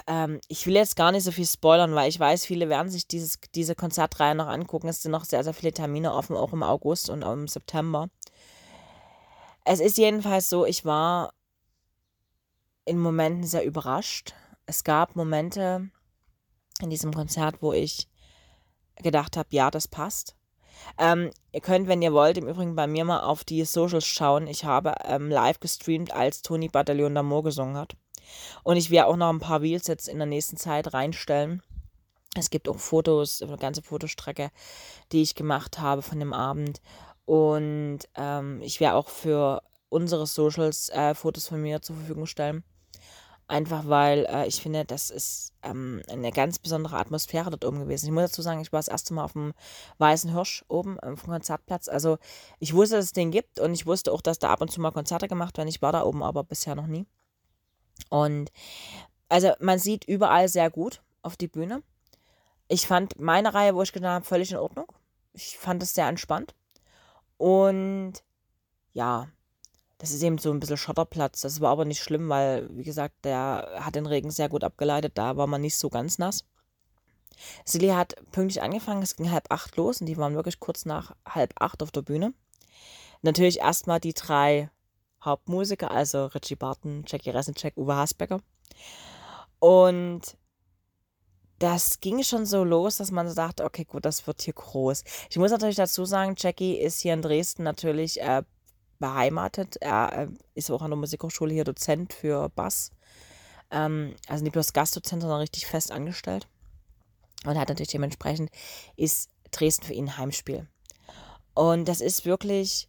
ähm, 0.06 0.40
ich 0.48 0.66
will 0.66 0.74
jetzt 0.74 0.96
gar 0.96 1.12
nicht 1.12 1.24
so 1.24 1.32
viel 1.32 1.46
spoilern, 1.46 1.94
weil 1.94 2.08
ich 2.08 2.18
weiß, 2.18 2.46
viele 2.46 2.68
werden 2.68 2.90
sich 2.90 3.06
dieses, 3.06 3.38
diese 3.54 3.74
Konzertreihe 3.74 4.34
noch 4.34 4.48
angucken. 4.48 4.88
Es 4.88 5.02
sind 5.02 5.12
noch 5.12 5.24
sehr, 5.24 5.44
sehr 5.44 5.54
viele 5.54 5.72
Termine 5.72 6.14
offen, 6.14 6.36
auch 6.36 6.52
im 6.52 6.62
August 6.62 7.10
und 7.10 7.22
auch 7.22 7.34
im 7.34 7.48
September. 7.48 8.08
Es 9.64 9.80
ist 9.80 9.98
jedenfalls 9.98 10.48
so, 10.48 10.64
ich 10.64 10.84
war 10.84 11.32
in 12.84 12.98
Momenten 12.98 13.44
sehr 13.44 13.64
überrascht. 13.64 14.34
Es 14.64 14.84
gab 14.84 15.16
Momente, 15.16 15.90
in 16.80 16.90
diesem 16.90 17.12
Konzert, 17.12 17.62
wo 17.62 17.72
ich 17.72 18.08
gedacht 19.02 19.36
habe, 19.36 19.48
ja, 19.52 19.70
das 19.70 19.88
passt. 19.88 20.34
Ähm, 20.98 21.30
ihr 21.52 21.60
könnt, 21.60 21.88
wenn 21.88 22.02
ihr 22.02 22.12
wollt, 22.12 22.38
im 22.38 22.48
Übrigen 22.48 22.76
bei 22.76 22.86
mir 22.86 23.04
mal 23.04 23.20
auf 23.20 23.44
die 23.44 23.64
Socials 23.64 24.06
schauen. 24.06 24.46
Ich 24.46 24.64
habe 24.64 24.94
ähm, 25.04 25.30
live 25.30 25.60
gestreamt, 25.60 26.12
als 26.12 26.42
Toni 26.42 26.68
Bataillon 26.68 27.16
d'Amour 27.16 27.44
gesungen 27.44 27.76
hat. 27.76 27.96
Und 28.62 28.76
ich 28.76 28.90
werde 28.90 29.08
auch 29.08 29.16
noch 29.16 29.30
ein 29.30 29.38
paar 29.38 29.60
Reels 29.60 29.86
jetzt 29.86 30.08
in 30.08 30.18
der 30.18 30.26
nächsten 30.26 30.56
Zeit 30.56 30.92
reinstellen. 30.92 31.62
Es 32.36 32.50
gibt 32.50 32.68
auch 32.68 32.78
Fotos, 32.78 33.40
eine 33.40 33.56
ganze 33.56 33.82
Fotostrecke, 33.82 34.50
die 35.12 35.22
ich 35.22 35.34
gemacht 35.34 35.78
habe 35.78 36.02
von 36.02 36.18
dem 36.18 36.32
Abend. 36.32 36.82
Und 37.24 38.00
ähm, 38.14 38.60
ich 38.62 38.80
werde 38.80 38.96
auch 38.96 39.08
für 39.08 39.62
unsere 39.88 40.26
Socials 40.26 40.90
äh, 40.90 41.14
Fotos 41.14 41.48
von 41.48 41.62
mir 41.62 41.80
zur 41.80 41.96
Verfügung 41.96 42.26
stellen. 42.26 42.64
Einfach 43.48 43.86
weil 43.86 44.26
äh, 44.28 44.46
ich 44.48 44.60
finde, 44.60 44.84
das 44.84 45.10
ist 45.10 45.52
ähm, 45.62 46.02
eine 46.10 46.32
ganz 46.32 46.58
besondere 46.58 46.96
Atmosphäre 46.96 47.50
dort 47.50 47.64
oben 47.64 47.80
gewesen. 47.80 48.06
Ich 48.06 48.12
muss 48.12 48.30
dazu 48.30 48.42
sagen, 48.42 48.60
ich 48.60 48.72
war 48.72 48.80
das 48.80 48.88
erste 48.88 49.14
Mal 49.14 49.22
auf 49.22 49.34
dem 49.34 49.52
Weißen 49.98 50.32
Hirsch 50.32 50.64
oben 50.66 50.98
ähm, 51.04 51.16
vom 51.16 51.30
Konzertplatz. 51.30 51.88
Also 51.88 52.18
ich 52.58 52.74
wusste, 52.74 52.96
dass 52.96 53.04
es 53.06 53.12
den 53.12 53.30
gibt 53.30 53.60
und 53.60 53.72
ich 53.72 53.86
wusste 53.86 54.12
auch, 54.12 54.20
dass 54.20 54.40
da 54.40 54.50
ab 54.50 54.62
und 54.62 54.72
zu 54.72 54.80
mal 54.80 54.90
Konzerte 54.90 55.28
gemacht 55.28 55.58
werden. 55.58 55.68
Ich 55.68 55.80
war 55.80 55.92
da 55.92 56.02
oben 56.02 56.24
aber 56.24 56.42
bisher 56.42 56.74
noch 56.74 56.88
nie. 56.88 57.06
Und 58.10 58.50
also 59.28 59.52
man 59.60 59.78
sieht 59.78 60.04
überall 60.04 60.48
sehr 60.48 60.68
gut 60.70 61.02
auf 61.22 61.36
die 61.36 61.48
Bühne. 61.48 61.84
Ich 62.66 62.88
fand 62.88 63.20
meine 63.20 63.54
Reihe, 63.54 63.76
wo 63.76 63.82
ich 63.82 63.92
getan 63.92 64.10
habe, 64.10 64.24
völlig 64.24 64.50
in 64.50 64.58
Ordnung. 64.58 64.86
Ich 65.34 65.56
fand 65.56 65.82
es 65.84 65.94
sehr 65.94 66.08
entspannt. 66.08 66.56
Und 67.36 68.14
ja, 68.92 69.28
das 69.98 70.10
ist 70.10 70.22
eben 70.22 70.38
so 70.38 70.50
ein 70.50 70.60
bisschen 70.60 70.76
Schotterplatz. 70.76 71.40
Das 71.40 71.60
war 71.60 71.70
aber 71.70 71.84
nicht 71.84 72.02
schlimm, 72.02 72.28
weil, 72.28 72.68
wie 72.76 72.84
gesagt, 72.84 73.24
der 73.24 73.78
hat 73.80 73.94
den 73.94 74.06
Regen 74.06 74.30
sehr 74.30 74.48
gut 74.48 74.64
abgeleitet. 74.64 75.12
Da 75.16 75.36
war 75.36 75.46
man 75.46 75.60
nicht 75.60 75.76
so 75.76 75.88
ganz 75.88 76.18
nass. 76.18 76.44
Silly 77.64 77.88
hat 77.88 78.14
pünktlich 78.32 78.62
angefangen, 78.62 79.02
es 79.02 79.16
ging 79.16 79.30
halb 79.30 79.50
acht 79.50 79.76
los 79.76 80.00
und 80.00 80.06
die 80.06 80.16
waren 80.16 80.34
wirklich 80.34 80.60
kurz 80.60 80.84
nach 80.86 81.14
halb 81.26 81.52
acht 81.60 81.82
auf 81.82 81.90
der 81.90 82.02
Bühne. 82.02 82.32
Natürlich 83.22 83.60
erstmal 83.60 84.00
die 84.00 84.14
drei 84.14 84.70
Hauptmusiker, 85.22 85.90
also 85.90 86.26
Richie 86.26 86.56
Barton, 86.56 87.04
Jackie 87.06 87.30
Resnicek, 87.30 87.76
Uwe 87.76 87.96
Hasbecker. 87.96 88.40
Und 89.58 90.36
das 91.58 92.00
ging 92.00 92.22
schon 92.22 92.46
so 92.46 92.64
los, 92.64 92.98
dass 92.98 93.10
man 93.10 93.28
so 93.28 93.34
dachte, 93.34 93.64
okay, 93.64 93.84
gut, 93.84 94.04
das 94.04 94.26
wird 94.26 94.42
hier 94.42 94.54
groß. 94.54 95.04
Ich 95.30 95.38
muss 95.38 95.50
natürlich 95.50 95.76
dazu 95.76 96.04
sagen, 96.04 96.34
Jackie 96.36 96.76
ist 96.76 97.00
hier 97.00 97.14
in 97.14 97.22
Dresden 97.22 97.62
natürlich 97.62 98.20
äh, 98.20 98.42
beheimatet. 98.98 99.76
Er 99.80 100.28
ist 100.54 100.70
auch 100.70 100.82
an 100.82 100.90
der 100.90 100.98
Musikhochschule 100.98 101.52
hier 101.52 101.64
Dozent 101.64 102.12
für 102.12 102.48
Bass. 102.50 102.90
Ähm, 103.70 104.14
also 104.28 104.42
nicht 104.42 104.52
bloß 104.52 104.72
Gastdozent, 104.72 105.22
sondern 105.22 105.40
richtig 105.40 105.66
fest 105.66 105.92
angestellt. 105.92 106.48
Und 107.44 107.58
hat 107.58 107.68
natürlich 107.68 107.90
dementsprechend 107.90 108.50
ist 108.96 109.30
Dresden 109.50 109.84
für 109.84 109.92
ihn 109.92 110.16
Heimspiel. 110.16 110.66
Und 111.54 111.86
das 111.86 112.00
ist 112.00 112.24
wirklich 112.24 112.88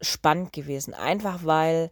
spannend 0.00 0.52
gewesen. 0.52 0.94
Einfach 0.94 1.44
weil 1.44 1.90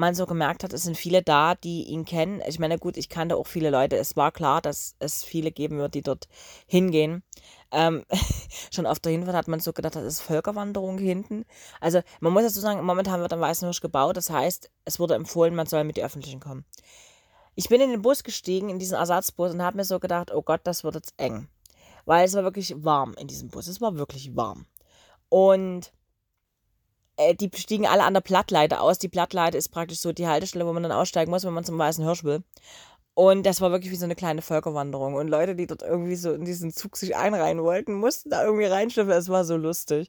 man 0.00 0.14
so 0.14 0.26
gemerkt 0.26 0.64
hat, 0.64 0.72
es 0.72 0.82
sind 0.82 0.96
viele 0.96 1.22
da, 1.22 1.54
die 1.54 1.84
ihn 1.84 2.04
kennen. 2.04 2.42
Ich 2.48 2.58
meine, 2.58 2.78
gut, 2.78 2.96
ich 2.96 3.08
kannte 3.08 3.36
auch 3.36 3.46
viele 3.46 3.70
Leute. 3.70 3.96
Es 3.96 4.16
war 4.16 4.32
klar, 4.32 4.60
dass 4.60 4.96
es 4.98 5.22
viele 5.22 5.52
geben 5.52 5.78
wird, 5.78 5.94
die 5.94 6.02
dort 6.02 6.28
hingehen. 6.66 7.22
Ähm, 7.70 8.04
schon 8.72 8.86
auf 8.86 8.98
der 8.98 9.12
Hinfahrt 9.12 9.36
hat 9.36 9.48
man 9.48 9.60
so 9.60 9.72
gedacht, 9.72 9.94
das 9.94 10.04
ist 10.04 10.20
Völkerwanderung 10.22 10.98
hinten. 10.98 11.44
Also 11.80 12.00
man 12.18 12.32
muss 12.32 12.42
dazu 12.42 12.60
sagen, 12.60 12.84
momentan 12.84 13.20
wird 13.20 13.32
am 13.32 13.40
Weißen 13.40 13.66
Hirsch 13.66 13.80
gebaut. 13.80 14.16
Das 14.16 14.30
heißt, 14.30 14.70
es 14.84 14.98
wurde 14.98 15.14
empfohlen, 15.14 15.54
man 15.54 15.66
soll 15.66 15.84
mit 15.84 15.96
den 15.96 16.04
Öffentlichen 16.04 16.40
kommen. 16.40 16.64
Ich 17.54 17.68
bin 17.68 17.80
in 17.80 17.90
den 17.90 18.02
Bus 18.02 18.24
gestiegen, 18.24 18.70
in 18.70 18.78
diesen 18.78 18.96
Ersatzbus 18.96 19.52
und 19.52 19.62
habe 19.62 19.76
mir 19.76 19.84
so 19.84 20.00
gedacht, 20.00 20.32
oh 20.32 20.42
Gott, 20.42 20.62
das 20.64 20.82
wird 20.82 20.94
jetzt 20.96 21.14
eng. 21.18 21.48
Weil 22.06 22.24
es 22.24 22.34
war 22.34 22.42
wirklich 22.42 22.74
warm 22.82 23.14
in 23.14 23.28
diesem 23.28 23.48
Bus. 23.48 23.68
Es 23.68 23.80
war 23.80 23.96
wirklich 23.96 24.34
warm. 24.34 24.66
Und 25.28 25.92
äh, 27.20 27.34
die 27.34 27.50
stiegen 27.56 27.86
alle 27.86 28.04
an 28.04 28.14
der 28.14 28.20
Plattleiter 28.20 28.80
aus. 28.80 28.98
Die 28.98 29.08
Plattleiter 29.08 29.58
ist 29.58 29.68
praktisch 29.68 30.00
so 30.00 30.12
die 30.12 30.26
Haltestelle, 30.26 30.66
wo 30.66 30.72
man 30.72 30.82
dann 30.82 30.92
aussteigen 30.92 31.30
muss, 31.30 31.44
wenn 31.44 31.52
man 31.52 31.64
zum 31.64 31.78
Weißen 31.78 32.04
Hirsch 32.04 32.24
will. 32.24 32.42
Und 33.14 33.44
das 33.44 33.60
war 33.60 33.70
wirklich 33.70 33.92
wie 33.92 33.96
so 33.96 34.04
eine 34.04 34.14
kleine 34.14 34.40
Völkerwanderung. 34.40 35.14
Und 35.14 35.28
Leute, 35.28 35.54
die 35.54 35.66
dort 35.66 35.82
irgendwie 35.82 36.16
so 36.16 36.32
in 36.32 36.44
diesen 36.44 36.72
Zug 36.72 36.96
sich 36.96 37.16
einreihen 37.16 37.62
wollten, 37.62 37.94
mussten 37.94 38.30
da 38.30 38.44
irgendwie 38.44 38.64
reinschiffen. 38.64 39.10
Es 39.10 39.28
war 39.28 39.44
so 39.44 39.56
lustig. 39.56 40.08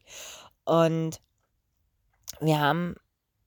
Und 0.63 1.19
wir 2.39 2.59
haben, 2.59 2.95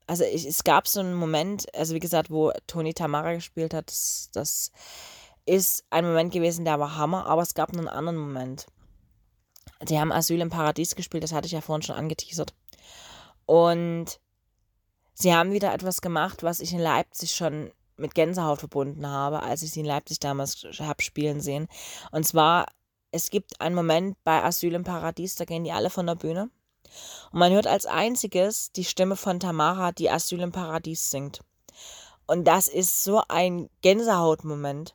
also 0.07 0.25
ich, 0.25 0.47
es 0.47 0.65
gab 0.65 0.87
so 0.87 1.01
einen 1.01 1.15
Moment, 1.15 1.67
also 1.75 1.95
wie 1.95 2.01
gesagt, 2.01 2.31
wo 2.31 2.53
Toni 2.67 2.93
Tamara 2.93 3.33
gespielt 3.35 3.73
hat, 3.73 3.89
das, 3.89 4.29
das 4.33 4.73
ist 5.47 5.85
ein 5.91 6.05
Moment 6.05 6.33
gewesen, 6.33 6.65
der 6.65 6.79
war 6.81 6.97
Hammer, 6.97 7.27
aber 7.27 7.43
es 7.43 7.55
gab 7.55 7.73
einen 7.73 7.89
anderen 7.89 8.19
Moment. 8.19 8.67
Die 9.83 9.99
haben 9.99 10.13
Asyl 10.13 10.41
im 10.41 10.51
Paradies 10.51 10.95
gespielt, 10.95 11.25
das 11.25 11.33
hatte 11.33 11.47
ich 11.47 11.53
ja 11.53 11.61
vorhin 11.61 11.83
schon 11.83 11.97
angeteasert. 11.97 12.55
Und 13.47 14.21
sie 15.15 15.35
haben 15.35 15.53
wieder 15.53 15.73
etwas 15.73 16.01
gemacht, 16.01 16.43
was 16.43 16.61
ich 16.61 16.73
in 16.73 16.81
Leipzig 16.81 17.35
schon 17.35 17.73
mit 17.97 18.15
Gänsehaut 18.15 18.59
verbunden 18.59 19.07
habe, 19.07 19.43
als 19.43 19.63
ich 19.63 19.71
sie 19.71 19.81
in 19.81 19.87
Leipzig 19.87 20.21
damals 20.21 20.67
habe 20.81 21.03
spielen 21.03 21.41
sehen. 21.41 21.69
Und 22.11 22.27
zwar, 22.27 22.67
es 23.13 23.31
gibt 23.31 23.61
einen 23.61 23.75
Moment 23.75 24.17
bei 24.25 24.43
Asyl 24.43 24.75
im 24.75 24.85
Paradies, 24.85 25.37
da 25.37 25.45
gehen 25.45 25.65
die 25.65 25.73
alle 25.73 25.91
von 25.91 26.07
der 26.07 26.17
Bühne. 26.17 26.51
Und 27.33 27.39
man 27.39 27.53
hört 27.53 27.67
als 27.67 27.87
einziges 27.87 28.73
die 28.73 28.85
Stimme 28.85 29.17
von 29.17 29.41
Tamara, 29.41 29.93
die 29.93 30.11
Asyl 30.11 30.41
im 30.41 30.53
Paradies 30.53 31.11
singt. 31.11 31.41
Und 32.27 32.45
das 32.45 32.69
ist 32.69 33.05
so 33.05 33.23
ein 33.29 33.69
Gänsehautmoment. 33.83 34.95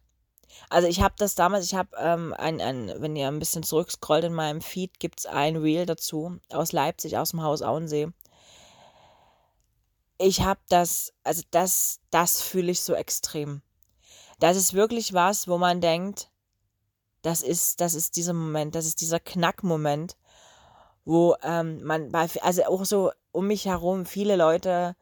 Also 0.70 0.88
ich 0.88 1.02
habe 1.02 1.16
das 1.18 1.36
damals, 1.36 1.66
ich 1.66 1.76
habe 1.76 1.90
ähm, 1.98 2.34
ein, 2.38 2.60
ein, 2.60 2.94
wenn 2.98 3.16
ihr 3.16 3.28
ein 3.28 3.40
bisschen 3.40 3.64
zurückscrollt 3.64 4.26
in 4.26 4.34
meinem 4.34 4.62
Feed, 4.62 5.00
gibt 5.00 5.20
es 5.20 5.26
ein 5.26 5.56
Reel 5.56 5.86
dazu 5.86 6.38
aus 6.50 6.72
Leipzig, 6.72 7.18
aus 7.18 7.32
dem 7.32 7.44
Haus 7.44 7.62
Auensee 7.62 8.10
ich 10.20 10.42
habe 10.42 10.60
das, 10.70 11.14
also 11.24 11.42
das, 11.50 12.02
das 12.12 12.42
fühle 12.42 12.72
ich 12.72 12.82
so 12.82 12.94
extrem. 12.94 13.62
Das 14.40 14.58
ist 14.58 14.74
wirklich 14.74 15.14
was, 15.14 15.48
wo 15.48 15.58
man 15.58 15.82
denkt, 15.82 16.30
das 17.22 17.42
ist, 17.42 17.82
das 17.82 17.96
ist 17.96 18.16
dieser 18.16 18.34
Moment, 18.34 18.76
das 18.76 18.86
ist 18.86 19.02
dieser 19.02 19.20
Knackmoment, 19.20 20.18
wo 21.06 21.36
ähm, 21.42 21.84
man 21.84 22.12
bei, 22.12 22.28
also 22.42 22.64
auch 22.66 22.86
so 22.86 23.12
um 23.32 23.48
mich 23.48 23.66
herum 23.66 24.06
viele 24.06 24.36
Leute 24.36 24.96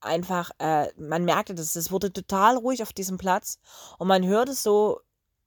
einfach, 0.00 0.50
äh, 0.58 0.88
man 0.96 1.24
merkte 1.24 1.54
das, 1.54 1.76
es 1.76 1.90
wurde 1.90 2.12
total 2.12 2.56
ruhig 2.56 2.82
auf 2.82 2.92
diesem 2.92 3.18
Platz 3.18 3.58
und 3.98 4.08
man 4.08 4.26
hört 4.26 4.48
es 4.48 4.62
so, 4.62 5.00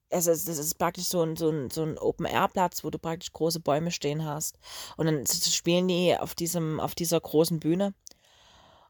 es 0.09 0.27
ist, 0.27 0.47
das 0.47 0.59
ist 0.59 0.75
praktisch 0.75 1.05
so 1.05 1.23
ein, 1.23 1.35
so 1.35 1.49
ein, 1.49 1.71
so 1.71 1.83
ein 1.83 1.97
Open-Air-Platz, 1.97 2.83
wo 2.83 2.91
du 2.91 2.99
praktisch 2.99 3.31
große 3.31 3.59
Bäume 3.59 3.91
stehen 3.91 4.25
hast 4.25 4.59
und 4.97 5.07
dann 5.07 5.25
spielen 5.25 5.87
die 5.87 6.15
auf 6.17 6.35
diesem, 6.35 6.79
auf 6.79 6.93
dieser 6.93 7.19
großen 7.19 7.59
Bühne 7.59 7.93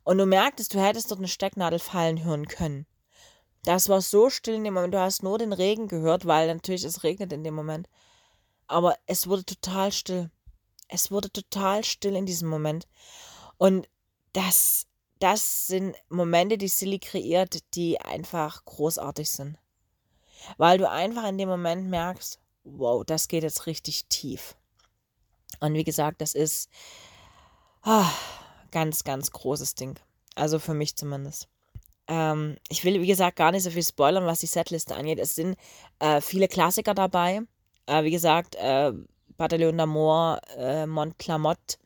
und 0.04 0.18
du 0.18 0.26
merktest, 0.26 0.74
du 0.74 0.82
hättest 0.82 1.12
dort 1.12 1.20
eine 1.20 1.28
Stecknadel 1.28 1.80
fallen 1.80 2.24
hören 2.24 2.48
können. 2.48 2.86
Das 3.64 3.88
war 3.88 4.02
so 4.02 4.30
still 4.30 4.56
in 4.56 4.64
dem 4.64 4.74
Moment. 4.74 4.94
Du 4.94 5.00
hast 5.00 5.24
nur 5.24 5.38
den 5.38 5.54
Regen 5.54 5.88
gehört, 5.88 6.26
weil 6.26 6.48
natürlich 6.48 6.84
es 6.84 7.04
regnet 7.04 7.32
in 7.32 7.44
dem 7.44 7.54
Moment. 7.54 7.88
Aber 8.68 8.98
es 9.06 9.28
wurde 9.28 9.46
total 9.46 9.92
still. 9.92 10.30
Es 10.90 11.12
wurde 11.12 11.32
total 11.32 11.84
still 11.84 12.16
in 12.16 12.26
diesem 12.26 12.50
Moment. 12.50 12.88
Und 13.58 13.88
das, 14.34 14.88
das 15.20 15.68
sind 15.68 15.96
Momente, 16.10 16.58
die 16.58 16.68
Silly 16.68 17.00
kreiert, 17.00 17.60
die 17.76 18.00
einfach 18.02 18.66
großartig 18.66 19.30
sind. 19.30 19.58
Weil 20.58 20.78
du 20.78 20.90
einfach 20.90 21.26
in 21.28 21.38
dem 21.38 21.48
Moment 21.48 21.90
merkst, 21.90 22.40
wow, 22.66 23.04
das 23.06 23.30
geht 23.30 23.44
jetzt 23.44 23.66
richtig 23.66 24.06
tief. 24.08 24.56
Und 25.62 25.74
wie 25.76 25.86
gesagt, 25.86 26.20
das 26.20 26.34
ist. 26.34 26.70
Ah, 27.84 28.10
ganz, 28.74 29.06
ganz 29.06 29.32
großes 29.32 29.76
Ding. 29.76 29.98
Also 30.36 30.60
für 30.60 30.74
mich 30.74 30.98
zumindest. 30.98 31.48
Ähm, 32.08 32.58
ich 32.68 32.84
will, 32.84 33.02
wie 33.02 33.08
gesagt, 33.08 33.38
gar 33.38 33.52
nicht 33.52 33.64
so 33.64 33.70
viel 33.70 33.84
spoilern, 33.84 34.26
was 34.26 34.40
die 34.40 34.48
Setliste 34.48 34.96
angeht. 34.96 35.20
Es 35.20 35.36
sind 35.36 35.56
äh, 36.00 36.20
viele 36.20 36.50
Klassiker 36.50 36.94
dabei. 36.94 37.42
Äh, 37.86 38.04
wie 38.04 38.12
gesagt, 38.12 38.56
äh, 38.56 38.92
Bataillon 39.38 39.80
d'Amour, 39.80 40.40
äh, 40.58 40.86
Montclamotte. 40.86 41.78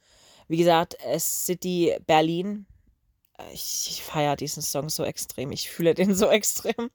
Wie 0.47 0.57
gesagt, 0.57 0.97
City 1.19 1.95
Berlin. 2.07 2.65
Äh, 3.37 3.53
ich, 3.53 3.87
ich 3.91 4.03
feiere 4.03 4.37
diesen 4.37 4.63
Song 4.63 4.89
so 4.89 5.03
extrem. 5.03 5.51
Ich 5.51 5.69
fühle 5.69 5.93
den 5.93 6.15
so 6.15 6.27
extrem. 6.29 6.89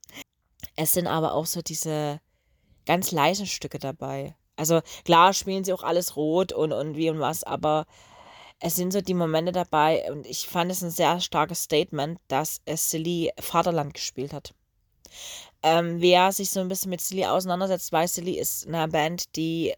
Es 0.75 0.92
sind 0.92 1.06
aber 1.06 1.34
auch 1.34 1.46
so 1.46 1.61
diese 1.61 2.20
ganz 2.87 3.12
leisen 3.12 3.46
Stücke 3.46 3.78
dabei. 3.78 4.34
Also 4.56 4.80
klar 5.04 5.32
spielen 5.32 5.64
sie 5.64 5.72
auch 5.72 5.82
alles 5.82 6.16
rot 6.16 6.52
und, 6.52 6.72
und 6.72 6.96
wie 6.96 7.11
und 7.11 7.20
was, 7.20 7.44
aber 7.44 7.87
es 8.64 8.76
sind 8.76 8.92
so 8.92 9.00
die 9.00 9.14
Momente 9.14 9.50
dabei 9.50 10.11
und 10.12 10.25
ich 10.25 10.47
fand 10.47 10.71
es 10.71 10.83
ein 10.83 10.90
sehr 10.90 11.21
starkes 11.21 11.64
Statement, 11.64 12.21
dass 12.28 12.61
Silly 12.66 13.33
Vaterland 13.40 13.92
gespielt 13.92 14.33
hat. 14.33 14.54
Ähm, 15.64 16.00
wer 16.00 16.31
sich 16.31 16.50
so 16.50 16.61
ein 16.61 16.69
bisschen 16.69 16.90
mit 16.90 17.00
Silly 17.00 17.26
auseinandersetzt, 17.26 17.90
weiß, 17.90 18.14
Silly 18.14 18.38
ist 18.38 18.69
eine 18.69 18.87
Band, 18.87 19.35
die 19.35 19.75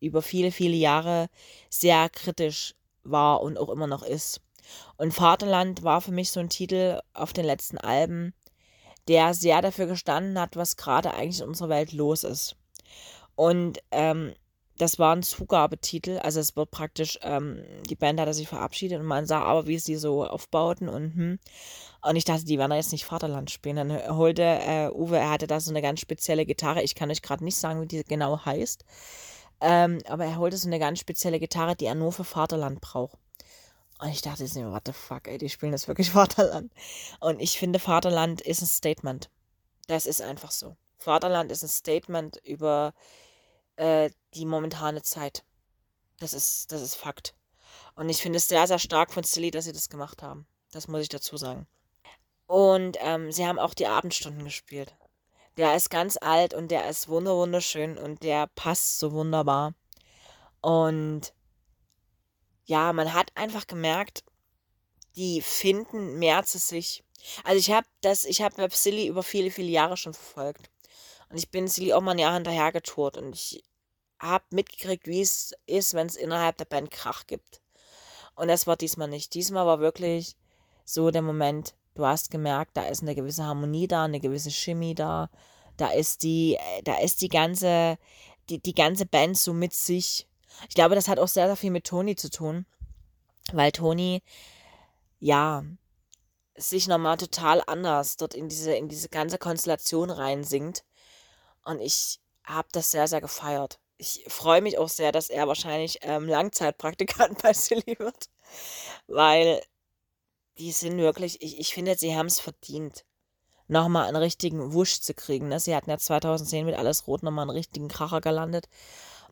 über 0.00 0.20
viele, 0.20 0.52
viele 0.52 0.76
Jahre 0.76 1.28
sehr 1.70 2.10
kritisch 2.10 2.74
war 3.04 3.40
und 3.40 3.56
auch 3.58 3.70
immer 3.70 3.86
noch 3.86 4.02
ist. 4.02 4.42
Und 4.98 5.14
Vaterland 5.14 5.82
war 5.82 6.02
für 6.02 6.12
mich 6.12 6.30
so 6.30 6.38
ein 6.38 6.50
Titel 6.50 7.00
auf 7.14 7.32
den 7.32 7.46
letzten 7.46 7.78
Alben, 7.78 8.34
der 9.08 9.32
sehr 9.32 9.62
dafür 9.62 9.86
gestanden 9.86 10.38
hat, 10.38 10.56
was 10.56 10.76
gerade 10.76 11.14
eigentlich 11.14 11.40
in 11.40 11.48
unserer 11.48 11.70
Welt 11.70 11.92
los 11.92 12.22
ist. 12.22 12.56
Und 13.34 13.78
ähm, 13.92 14.34
das 14.78 14.98
war 14.98 15.14
ein 15.14 15.22
Zugabetitel, 15.22 16.18
also 16.18 16.40
es 16.40 16.56
wird 16.56 16.70
praktisch, 16.70 17.18
ähm, 17.22 17.62
die 17.88 17.94
Band 17.94 18.20
hat 18.20 18.32
sich 18.34 18.48
verabschiedet 18.48 19.00
und 19.00 19.06
man 19.06 19.26
sah 19.26 19.42
aber, 19.42 19.66
wie 19.66 19.78
sie 19.78 19.96
so 19.96 20.24
aufbauten 20.24 20.88
und 20.88 21.14
hm. 21.14 21.38
Und 22.02 22.14
ich 22.14 22.24
dachte, 22.24 22.44
die 22.44 22.56
werden 22.56 22.70
da 22.70 22.76
jetzt 22.76 22.92
nicht 22.92 23.04
Vaterland 23.04 23.50
spielen. 23.50 23.76
Dann 23.76 24.16
holte 24.16 24.42
äh, 24.42 24.90
Uwe, 24.92 25.18
er 25.18 25.30
hatte 25.30 25.48
da 25.48 25.58
so 25.58 25.72
eine 25.72 25.82
ganz 25.82 25.98
spezielle 25.98 26.46
Gitarre. 26.46 26.82
Ich 26.82 26.94
kann 26.94 27.10
euch 27.10 27.20
gerade 27.20 27.42
nicht 27.42 27.56
sagen, 27.56 27.80
wie 27.80 27.86
die 27.86 28.04
genau 28.04 28.44
heißt. 28.44 28.84
Ähm, 29.60 29.98
aber 30.06 30.24
er 30.24 30.38
holte 30.38 30.56
so 30.56 30.68
eine 30.68 30.78
ganz 30.78 31.00
spezielle 31.00 31.40
Gitarre, 31.40 31.74
die 31.74 31.86
er 31.86 31.96
nur 31.96 32.12
für 32.12 32.22
Vaterland 32.22 32.80
braucht. 32.80 33.18
Und 33.98 34.10
ich 34.10 34.22
dachte, 34.22 34.44
what 34.70 34.82
the 34.86 34.92
fuck, 34.92 35.26
ey, 35.26 35.38
die 35.38 35.48
spielen 35.48 35.72
das 35.72 35.88
wirklich 35.88 36.10
Vaterland. 36.12 36.70
Und 37.18 37.40
ich 37.40 37.58
finde, 37.58 37.78
Vaterland 37.78 38.40
ist 38.40 38.62
ein 38.62 38.66
Statement. 38.66 39.30
Das 39.88 40.06
ist 40.06 40.22
einfach 40.22 40.52
so. 40.52 40.76
Vaterland 40.98 41.50
ist 41.50 41.62
ein 41.64 41.68
Statement 41.68 42.36
über 42.44 42.94
äh, 43.76 44.10
die 44.34 44.44
momentane 44.44 45.02
Zeit. 45.02 45.44
Das 46.18 46.32
ist, 46.32 46.72
das 46.72 46.82
ist 46.82 46.94
Fakt. 46.94 47.34
Und 47.94 48.08
ich 48.08 48.20
finde 48.20 48.38
es 48.38 48.48
sehr, 48.48 48.66
sehr 48.66 48.78
stark 48.78 49.12
von 49.12 49.24
Silly, 49.24 49.50
dass 49.50 49.64
sie 49.64 49.72
das 49.72 49.88
gemacht 49.88 50.22
haben. 50.22 50.46
Das 50.72 50.88
muss 50.88 51.02
ich 51.02 51.08
dazu 51.08 51.36
sagen. 51.36 51.66
Und 52.46 52.96
ähm, 53.00 53.32
sie 53.32 53.46
haben 53.46 53.58
auch 53.58 53.74
die 53.74 53.86
Abendstunden 53.86 54.44
gespielt. 54.44 54.94
Der 55.56 55.74
ist 55.74 55.90
ganz 55.90 56.18
alt 56.20 56.52
und 56.54 56.70
der 56.70 56.88
ist 56.88 57.08
wunderschön 57.08 57.96
und 57.96 58.22
der 58.22 58.46
passt 58.48 58.98
so 58.98 59.12
wunderbar. 59.12 59.74
Und 60.60 61.32
ja, 62.66 62.92
man 62.92 63.14
hat 63.14 63.30
einfach 63.34 63.66
gemerkt, 63.66 64.24
die 65.16 65.40
finden 65.40 66.18
mehr 66.18 66.44
zu 66.44 66.58
sich. 66.58 67.04
Also 67.44 67.58
ich 67.58 67.70
habe 67.70 67.86
das, 68.02 68.24
ich 68.24 68.42
habe 68.42 68.68
Silly 68.70 69.06
über 69.06 69.22
viele, 69.22 69.50
viele 69.50 69.70
Jahre 69.70 69.96
schon 69.96 70.12
verfolgt. 70.12 70.70
Und 71.28 71.38
ich 71.38 71.50
bin 71.50 71.68
Silly 71.68 71.92
auch 71.92 72.00
mal 72.00 72.12
ein 72.12 72.18
Jahr 72.18 72.34
hinterhergetourt 72.34 73.16
und 73.16 73.34
ich 73.34 73.64
habe 74.18 74.44
mitgekriegt, 74.50 75.06
wie 75.06 75.20
es 75.20 75.52
ist, 75.66 75.94
wenn 75.94 76.06
es 76.06 76.16
innerhalb 76.16 76.56
der 76.56 76.64
Band 76.64 76.90
Krach 76.90 77.26
gibt. 77.26 77.60
Und 78.34 78.48
das 78.48 78.66
war 78.66 78.76
diesmal 78.76 79.08
nicht. 79.08 79.34
Diesmal 79.34 79.66
war 79.66 79.80
wirklich 79.80 80.36
so 80.84 81.10
der 81.10 81.22
Moment, 81.22 81.74
du 81.94 82.06
hast 82.06 82.30
gemerkt, 82.30 82.76
da 82.76 82.84
ist 82.84 83.02
eine 83.02 83.14
gewisse 83.14 83.44
Harmonie 83.44 83.88
da, 83.88 84.04
eine 84.04 84.20
gewisse 84.20 84.50
Chemie 84.50 84.94
da. 84.94 85.30
Da 85.76 85.90
ist 85.90 86.22
die, 86.22 86.58
da 86.84 86.98
ist 86.98 87.20
die 87.22 87.28
ganze, 87.28 87.98
die, 88.48 88.60
die 88.60 88.74
ganze 88.74 89.04
Band 89.04 89.36
so 89.36 89.52
mit 89.52 89.74
sich. 89.74 90.26
Ich 90.68 90.74
glaube, 90.74 90.94
das 90.94 91.08
hat 91.08 91.18
auch 91.18 91.28
sehr, 91.28 91.46
sehr 91.46 91.56
viel 91.56 91.70
mit 91.70 91.86
Toni 91.86 92.16
zu 92.16 92.30
tun. 92.30 92.66
Weil 93.52 93.72
Toni, 93.72 94.22
ja, 95.18 95.64
sich 96.56 96.88
nochmal 96.88 97.16
total 97.16 97.62
anders 97.66 98.16
dort 98.16 98.34
in 98.34 98.48
diese, 98.48 98.74
in 98.74 98.88
diese 98.88 99.08
ganze 99.08 99.38
Konstellation 99.38 100.10
reinsingt. 100.10 100.84
Und 101.66 101.80
ich 101.80 102.20
habe 102.44 102.68
das 102.72 102.92
sehr, 102.92 103.08
sehr 103.08 103.20
gefeiert. 103.20 103.80
ich 103.98 104.24
freue 104.28 104.62
mich 104.62 104.78
auch 104.78 104.88
sehr, 104.88 105.10
dass 105.10 105.30
er 105.30 105.48
wahrscheinlich 105.48 105.98
ähm, 106.02 106.28
Langzeitpraktikant 106.28 107.42
bei 107.42 107.52
Silly 107.52 107.96
wird, 107.98 108.30
weil 109.08 109.60
die 110.58 110.70
sind 110.72 110.98
wirklich, 110.98 111.42
ich, 111.42 111.58
ich 111.58 111.74
finde, 111.74 111.96
sie 111.96 112.16
haben 112.16 112.26
es 112.26 112.38
verdient, 112.38 113.04
nochmal 113.68 114.06
einen 114.06 114.16
richtigen 114.16 114.72
Wusch 114.72 115.00
zu 115.00 115.12
kriegen. 115.12 115.48
Ne? 115.48 115.58
Sie 115.58 115.74
hatten 115.74 115.90
ja 115.90 115.98
2010 115.98 116.66
mit 116.66 116.76
Alles 116.76 117.08
Rot 117.08 117.24
nochmal 117.24 117.42
einen 117.42 117.56
richtigen 117.56 117.88
Kracher 117.88 118.20
gelandet. 118.20 118.68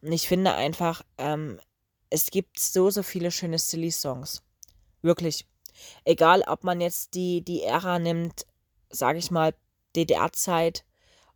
Und 0.03 0.11
ich 0.11 0.27
finde 0.27 0.55
einfach, 0.55 1.03
ähm, 1.19 1.61
es 2.11 2.31
gibt 2.31 2.59
so, 2.59 2.91
so 2.91 3.05
viele 3.05 3.31
schöne 3.31 3.59
Silly-Songs. 3.59 4.43
Wirklich. 5.03 5.47
Egal, 6.05 6.43
ob 6.47 6.65
man 6.65 6.81
jetzt 6.81 7.15
die, 7.15 7.43
die 7.43 7.63
Ära 7.63 7.99
nimmt, 8.01 8.45
sage 8.91 9.19
ich 9.19 9.31
mal, 9.31 9.55
DDR-Zeit 9.95 10.85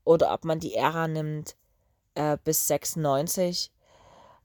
oder 0.08 0.32
ob 0.32 0.46
man 0.46 0.58
die 0.58 0.74
Ära 0.74 1.06
nimmt 1.06 1.54
äh, 2.14 2.38
bis 2.42 2.66
96. 2.66 3.70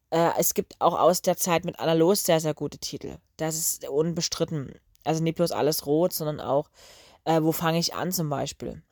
Äh, 0.10 0.32
es 0.38 0.53
gibt 0.53 0.75
auch 0.79 1.00
aus 1.00 1.22
der 1.22 1.38
Zeit 1.38 1.63
mit 1.63 1.79
Anna 1.79 1.93
Los 1.93 2.25
sehr, 2.25 2.41
sehr 2.41 2.53
gute 2.53 2.79
Titel. 2.79 3.15
Das 3.38 3.55
ist 3.55 3.88
unbestritten. 3.88 4.77
Also 5.05 5.24
nicht 5.24 5.38
bloß 5.38 5.53
alles 5.53 5.86
rot, 5.86 6.12
sondern 6.12 6.41
auch, 6.41 6.70
äh, 7.24 7.41
wo 7.41 7.53
fange 7.53 7.79
ich 7.79 7.93
an 7.93 8.12
zum 8.12 8.29
Beispiel. 8.29 8.84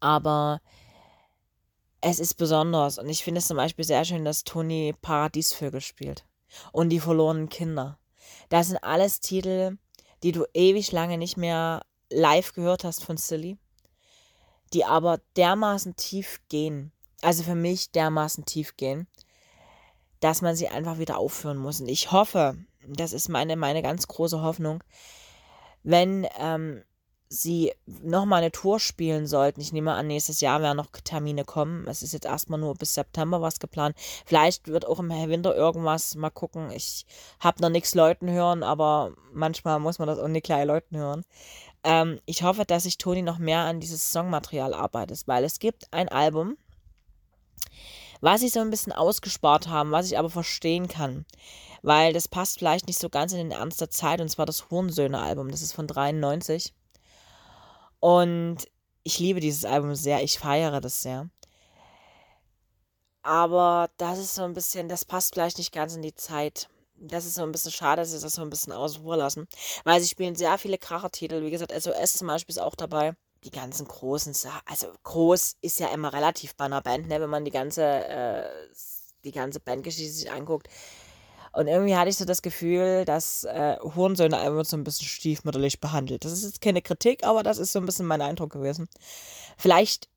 Aber 0.00 0.60
es 2.00 2.18
ist 2.18 2.34
besonders 2.34 2.98
und 2.98 3.08
ich 3.08 3.22
finde 3.22 3.38
es 3.38 3.46
zum 3.46 3.56
Beispiel 3.56 3.84
sehr 3.84 4.04
schön, 4.04 4.24
dass 4.24 4.42
Toni 4.42 4.96
Paradiesvögel 5.00 5.80
spielt 5.80 6.24
und 6.72 6.88
die 6.88 6.98
verlorenen 6.98 7.48
Kinder. 7.48 8.00
Das 8.48 8.66
sind 8.66 8.78
alles 8.82 9.20
Titel, 9.20 9.78
die 10.24 10.32
du 10.32 10.44
ewig 10.54 10.90
lange 10.90 11.18
nicht 11.18 11.36
mehr 11.36 11.82
live 12.10 12.52
gehört 12.52 12.82
hast 12.82 13.04
von 13.04 13.16
Silly, 13.16 13.58
die 14.72 14.84
aber 14.84 15.20
dermaßen 15.36 15.96
tief 15.96 16.40
gehen, 16.48 16.92
also 17.22 17.42
für 17.42 17.54
mich 17.54 17.90
dermaßen 17.90 18.44
tief 18.44 18.76
gehen, 18.76 19.06
dass 20.20 20.42
man 20.42 20.56
sie 20.56 20.68
einfach 20.68 20.98
wieder 20.98 21.18
aufführen 21.18 21.58
muss. 21.58 21.80
Und 21.80 21.88
ich 21.88 22.12
hoffe, 22.12 22.56
das 22.86 23.12
ist 23.12 23.28
meine, 23.28 23.56
meine 23.56 23.82
ganz 23.82 24.06
große 24.08 24.42
Hoffnung, 24.42 24.82
wenn 25.82 26.26
ähm, 26.38 26.82
sie 27.28 27.72
nochmal 27.86 28.40
eine 28.40 28.50
Tour 28.50 28.80
spielen 28.80 29.26
sollten. 29.26 29.60
Ich 29.60 29.72
nehme 29.72 29.92
an, 29.92 30.06
nächstes 30.06 30.40
Jahr 30.40 30.62
werden 30.62 30.76
noch 30.76 30.90
Termine 31.04 31.44
kommen. 31.44 31.86
Es 31.86 32.02
ist 32.02 32.12
jetzt 32.12 32.24
erstmal 32.24 32.58
nur 32.58 32.74
bis 32.74 32.94
September 32.94 33.42
was 33.42 33.58
geplant. 33.58 33.96
Vielleicht 34.24 34.68
wird 34.68 34.86
auch 34.86 34.98
im 34.98 35.10
Winter 35.10 35.54
irgendwas. 35.54 36.14
Mal 36.14 36.30
gucken. 36.30 36.70
Ich 36.70 37.04
habe 37.40 37.60
noch 37.60 37.68
nichts 37.68 37.94
Leuten 37.94 38.30
hören, 38.30 38.62
aber 38.62 39.12
manchmal 39.32 39.78
muss 39.78 39.98
man 39.98 40.08
das 40.08 40.18
auch 40.18 40.28
nicht 40.28 40.44
gleich 40.44 40.64
Leuten 40.64 40.96
hören. 40.96 41.24
Ähm, 41.88 42.20
ich 42.26 42.42
hoffe, 42.42 42.66
dass 42.66 42.82
sich 42.82 42.98
Toni 42.98 43.22
noch 43.22 43.38
mehr 43.38 43.60
an 43.60 43.80
dieses 43.80 44.12
Songmaterial 44.12 44.74
arbeitet, 44.74 45.22
weil 45.26 45.42
es 45.42 45.58
gibt 45.58 45.90
ein 45.90 46.10
Album, 46.10 46.58
was 48.20 48.42
sie 48.42 48.50
so 48.50 48.60
ein 48.60 48.68
bisschen 48.68 48.92
ausgespart 48.92 49.68
haben, 49.68 49.90
was 49.90 50.04
ich 50.04 50.18
aber 50.18 50.28
verstehen 50.28 50.88
kann. 50.88 51.24
Weil 51.80 52.12
das 52.12 52.28
passt 52.28 52.58
vielleicht 52.58 52.88
nicht 52.88 52.98
so 52.98 53.08
ganz 53.08 53.32
in 53.32 53.38
den 53.38 53.52
Ernst 53.52 53.80
der 53.80 53.88
Zeit, 53.88 54.20
und 54.20 54.28
zwar 54.28 54.44
das 54.44 54.68
Hurensöhne-Album. 54.68 55.50
Das 55.50 55.62
ist 55.62 55.72
von 55.72 55.86
93. 55.86 56.74
Und 58.00 58.68
ich 59.02 59.18
liebe 59.18 59.40
dieses 59.40 59.64
Album 59.64 59.94
sehr, 59.94 60.22
ich 60.22 60.38
feiere 60.38 60.82
das 60.82 61.00
sehr. 61.00 61.30
Aber 63.22 63.88
das 63.96 64.18
ist 64.18 64.34
so 64.34 64.42
ein 64.42 64.52
bisschen, 64.52 64.90
das 64.90 65.06
passt 65.06 65.32
vielleicht 65.32 65.56
nicht 65.56 65.72
ganz 65.72 65.96
in 65.96 66.02
die 66.02 66.14
Zeit. 66.14 66.68
Das 67.00 67.24
ist 67.24 67.36
so 67.36 67.42
ein 67.42 67.52
bisschen 67.52 67.72
schade, 67.72 68.02
dass 68.02 68.10
sie 68.10 68.20
das 68.20 68.34
so 68.34 68.42
ein 68.42 68.50
bisschen 68.50 68.72
außen 68.72 69.02
vor 69.02 69.16
lassen. 69.16 69.46
Weil 69.84 70.00
sie 70.00 70.08
spielen 70.08 70.34
sehr 70.34 70.58
viele 70.58 70.78
Krachertitel. 70.78 71.42
Wie 71.42 71.50
gesagt, 71.50 71.72
SOS 71.72 72.14
zum 72.14 72.26
Beispiel 72.26 72.54
ist 72.54 72.60
auch 72.60 72.74
dabei. 72.74 73.14
Die 73.44 73.50
ganzen 73.52 73.86
großen, 73.86 74.34
also 74.66 74.88
groß 75.04 75.58
ist 75.60 75.78
ja 75.78 75.88
immer 75.88 76.12
relativ 76.12 76.56
bei 76.56 76.64
einer 76.64 76.82
Band, 76.82 77.06
ne? 77.06 77.20
wenn 77.20 77.30
man 77.30 77.44
die 77.44 77.52
ganze, 77.52 77.84
äh, 77.84 78.50
die 79.22 79.30
ganze 79.30 79.60
Bandgeschichte 79.60 80.12
sich 80.12 80.30
anguckt. 80.30 80.68
Und 81.52 81.68
irgendwie 81.68 81.96
hatte 81.96 82.10
ich 82.10 82.16
so 82.16 82.24
das 82.24 82.42
Gefühl, 82.42 83.04
dass 83.04 83.44
äh, 83.44 83.76
Hurensöhne 83.80 84.38
einfach 84.38 84.64
so 84.64 84.76
ein 84.76 84.84
bisschen 84.84 85.06
stiefmütterlich 85.06 85.80
behandelt. 85.80 86.24
Das 86.24 86.32
ist 86.32 86.44
jetzt 86.44 86.60
keine 86.60 86.82
Kritik, 86.82 87.24
aber 87.24 87.42
das 87.42 87.58
ist 87.58 87.72
so 87.72 87.78
ein 87.78 87.86
bisschen 87.86 88.06
mein 88.06 88.22
Eindruck 88.22 88.52
gewesen. 88.52 88.88
Vielleicht 89.56 90.08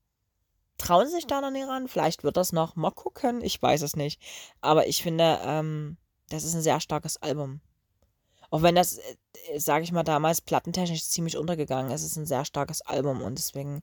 trauen 0.78 1.06
sie 1.06 1.14
sich 1.14 1.26
da 1.26 1.40
noch 1.40 1.50
nicht 1.50 1.66
ran, 1.66 1.88
vielleicht 1.88 2.24
wird 2.24 2.36
das 2.36 2.52
noch. 2.52 2.76
Mal 2.76 2.90
gucken, 2.90 3.42
ich 3.42 3.60
weiß 3.60 3.82
es 3.82 3.96
nicht. 3.96 4.20
Aber 4.60 4.86
ich 4.86 5.02
finde, 5.02 5.38
ähm, 5.44 5.96
das 6.28 6.44
ist 6.44 6.54
ein 6.54 6.62
sehr 6.62 6.80
starkes 6.80 7.16
Album. 7.18 7.60
Auch 8.50 8.62
wenn 8.62 8.74
das, 8.74 8.98
äh, 8.98 9.58
sage 9.58 9.84
ich 9.84 9.92
mal, 9.92 10.02
damals 10.02 10.40
plattentechnisch 10.40 11.04
ziemlich 11.04 11.36
untergegangen 11.36 11.90
ist, 11.90 12.04
ist 12.04 12.16
ein 12.16 12.26
sehr 12.26 12.44
starkes 12.44 12.82
Album 12.82 13.22
und 13.22 13.38
deswegen, 13.38 13.82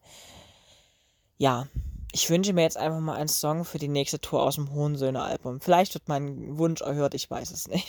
ja, 1.37 1.67
ich 2.11 2.29
wünsche 2.29 2.53
mir 2.53 2.61
jetzt 2.63 2.77
einfach 2.77 2.99
mal 2.99 3.15
einen 3.15 3.29
Song 3.29 3.65
für 3.65 3.77
die 3.77 3.87
nächste 3.87 4.19
Tour 4.19 4.43
aus 4.43 4.55
dem 4.55 4.71
Hohensöhne-Album. 4.71 5.61
Vielleicht 5.61 5.93
wird 5.93 6.07
mein 6.07 6.57
Wunsch 6.57 6.81
erhört, 6.81 7.13
ich 7.13 7.29
weiß 7.29 7.51
es 7.51 7.67
nicht. 7.67 7.87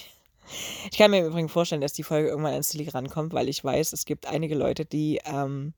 Ich 0.91 0.99
kann 0.99 1.13
mir 1.13 1.25
übrigens 1.25 1.53
vorstellen, 1.53 1.81
dass 1.81 1.93
die 1.93 2.03
Folge 2.03 2.29
irgendwann 2.29 2.55
ins 2.55 2.71
Silly 2.71 2.89
rankommt, 2.89 3.33
weil 3.33 3.49
ich 3.49 3.63
weiß, 3.63 3.93
es 3.93 4.05
gibt 4.05 4.27
einige 4.27 4.57
Leute, 4.57 4.85
die, 4.85 5.21
ähm, 5.25 5.75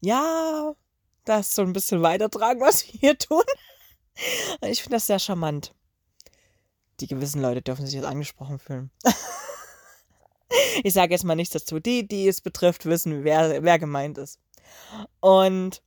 ja, 0.00 0.74
das 1.24 1.54
so 1.54 1.62
ein 1.62 1.72
bisschen 1.72 2.02
weitertragen, 2.02 2.60
was 2.60 2.86
wir 2.86 2.98
hier 2.98 3.18
tun. 3.18 3.42
Und 4.60 4.68
ich 4.68 4.82
finde 4.82 4.96
das 4.96 5.06
sehr 5.06 5.18
charmant. 5.18 5.74
Die 7.00 7.06
gewissen 7.06 7.42
Leute 7.42 7.62
dürfen 7.62 7.86
sich 7.86 7.94
jetzt 7.94 8.06
angesprochen 8.06 8.58
fühlen. 8.58 8.90
ich 10.84 10.92
sage 10.92 11.12
jetzt 11.12 11.24
mal 11.24 11.34
nichts 11.34 11.52
dazu. 11.52 11.80
Die, 11.80 12.06
die 12.06 12.28
es 12.28 12.40
betrifft, 12.40 12.86
wissen, 12.86 13.24
wer, 13.24 13.62
wer 13.62 13.78
gemeint 13.78 14.18
ist. 14.18 14.38
Und 15.20 15.82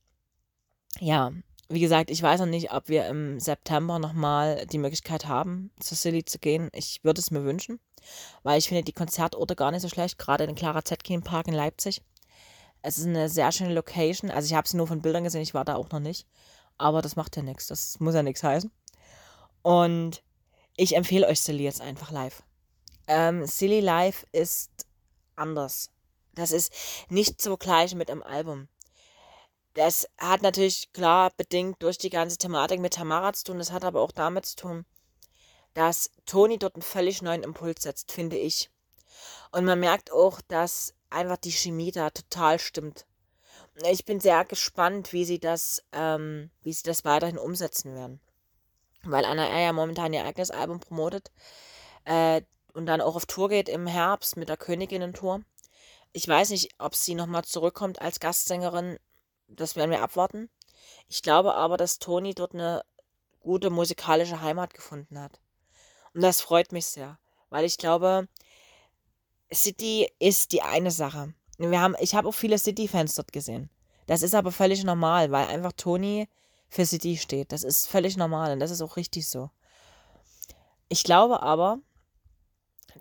ja, 1.00 1.32
wie 1.68 1.80
gesagt, 1.80 2.10
ich 2.10 2.22
weiß 2.22 2.40
noch 2.40 2.46
nicht, 2.46 2.72
ob 2.72 2.88
wir 2.88 3.06
im 3.06 3.38
September 3.40 3.98
nochmal 3.98 4.66
die 4.66 4.78
Möglichkeit 4.78 5.26
haben, 5.26 5.70
zu 5.80 5.94
Silly 5.94 6.24
zu 6.24 6.38
gehen. 6.38 6.70
Ich 6.72 7.04
würde 7.04 7.20
es 7.20 7.30
mir 7.30 7.44
wünschen, 7.44 7.78
weil 8.42 8.58
ich 8.58 8.68
finde 8.68 8.84
die 8.84 8.92
Konzertorte 8.92 9.54
gar 9.54 9.70
nicht 9.70 9.82
so 9.82 9.88
schlecht, 9.88 10.18
gerade 10.18 10.46
den 10.46 10.56
Clara 10.56 10.84
Zetkin 10.84 11.22
Park 11.22 11.46
in 11.46 11.54
Leipzig. 11.54 12.02
Es 12.80 12.96
ist 12.96 13.06
eine 13.06 13.28
sehr 13.28 13.52
schöne 13.52 13.74
Location. 13.74 14.30
Also 14.30 14.46
ich 14.46 14.54
habe 14.54 14.68
sie 14.68 14.76
nur 14.76 14.86
von 14.86 15.02
Bildern 15.02 15.24
gesehen, 15.24 15.42
ich 15.42 15.54
war 15.54 15.64
da 15.64 15.74
auch 15.74 15.90
noch 15.90 16.00
nicht. 16.00 16.26
Aber 16.78 17.02
das 17.02 17.16
macht 17.16 17.36
ja 17.36 17.42
nichts, 17.42 17.66
das 17.66 18.00
muss 18.00 18.14
ja 18.14 18.22
nichts 18.22 18.42
heißen. 18.42 18.70
Und 19.62 20.22
ich 20.78 20.94
empfehle 20.94 21.26
euch 21.26 21.40
Silly 21.40 21.64
jetzt 21.64 21.80
einfach 21.80 22.12
live. 22.12 22.44
Ähm, 23.08 23.44
Silly 23.46 23.80
Live 23.80 24.24
ist 24.30 24.70
anders. 25.34 25.90
Das 26.34 26.52
ist 26.52 26.72
nicht 27.08 27.42
so 27.42 27.56
gleich 27.56 27.96
mit 27.96 28.10
einem 28.10 28.22
Album. 28.22 28.68
Das 29.74 30.08
hat 30.18 30.42
natürlich 30.42 30.92
klar 30.92 31.32
bedingt 31.36 31.82
durch 31.82 31.98
die 31.98 32.10
ganze 32.10 32.38
Thematik 32.38 32.80
mit 32.80 32.94
Tamara 32.94 33.32
zu 33.32 33.44
tun. 33.44 33.58
Das 33.58 33.72
hat 33.72 33.84
aber 33.84 34.00
auch 34.00 34.12
damit 34.12 34.46
zu 34.46 34.54
tun, 34.54 34.86
dass 35.74 36.10
Toni 36.26 36.58
dort 36.58 36.76
einen 36.76 36.82
völlig 36.82 37.22
neuen 37.22 37.42
Impuls 37.42 37.82
setzt, 37.82 38.12
finde 38.12 38.36
ich. 38.36 38.70
Und 39.50 39.64
man 39.64 39.80
merkt 39.80 40.12
auch, 40.12 40.40
dass 40.42 40.94
einfach 41.10 41.38
die 41.38 41.50
Chemie 41.50 41.90
da 41.90 42.10
total 42.10 42.60
stimmt. 42.60 43.04
Ich 43.90 44.04
bin 44.04 44.20
sehr 44.20 44.44
gespannt, 44.44 45.12
wie 45.12 45.24
sie 45.24 45.40
das, 45.40 45.82
ähm, 45.90 46.50
wie 46.62 46.72
sie 46.72 46.84
das 46.84 47.04
weiterhin 47.04 47.38
umsetzen 47.38 47.96
werden. 47.96 48.20
Weil 49.10 49.24
Anna 49.24 49.46
R 49.46 49.60
ja 49.60 49.72
momentan 49.72 50.12
ihr 50.12 50.24
eigenes 50.24 50.50
Album 50.50 50.80
promotet 50.80 51.30
äh, 52.04 52.42
und 52.72 52.86
dann 52.86 53.00
auch 53.00 53.16
auf 53.16 53.26
Tour 53.26 53.48
geht 53.48 53.68
im 53.68 53.86
Herbst 53.86 54.36
mit 54.36 54.48
der 54.48 54.56
Königinnen-Tour. 54.56 55.42
Ich 56.12 56.26
weiß 56.26 56.50
nicht, 56.50 56.74
ob 56.78 56.94
sie 56.94 57.14
nochmal 57.14 57.44
zurückkommt 57.44 58.00
als 58.00 58.20
Gastsängerin 58.20 58.98
das 59.48 59.76
werden 59.76 59.90
wir 59.90 60.02
abwarten. 60.02 60.50
Ich 61.08 61.22
glaube 61.22 61.54
aber, 61.54 61.76
dass 61.76 61.98
Toni 61.98 62.34
dort 62.34 62.54
eine 62.54 62.84
gute 63.40 63.70
musikalische 63.70 64.42
Heimat 64.42 64.74
gefunden 64.74 65.18
hat. 65.18 65.40
Und 66.14 66.22
das 66.22 66.40
freut 66.40 66.72
mich 66.72 66.86
sehr, 66.86 67.18
weil 67.48 67.64
ich 67.64 67.78
glaube, 67.78 68.28
City 69.52 70.10
ist 70.18 70.52
die 70.52 70.62
eine 70.62 70.90
Sache. 70.90 71.34
Wir 71.56 71.80
haben, 71.80 71.96
ich 72.00 72.14
habe 72.14 72.28
auch 72.28 72.34
viele 72.34 72.58
City-Fans 72.58 73.14
dort 73.14 73.32
gesehen. 73.32 73.70
Das 74.06 74.22
ist 74.22 74.34
aber 74.34 74.52
völlig 74.52 74.84
normal, 74.84 75.30
weil 75.30 75.46
einfach 75.46 75.72
Toni 75.72 76.28
für 76.68 76.86
City 76.86 77.16
steht. 77.16 77.52
Das 77.52 77.64
ist 77.64 77.86
völlig 77.86 78.16
normal 78.16 78.52
und 78.52 78.60
das 78.60 78.70
ist 78.70 78.82
auch 78.82 78.96
richtig 78.96 79.28
so. 79.28 79.50
Ich 80.88 81.04
glaube 81.04 81.42
aber, 81.42 81.78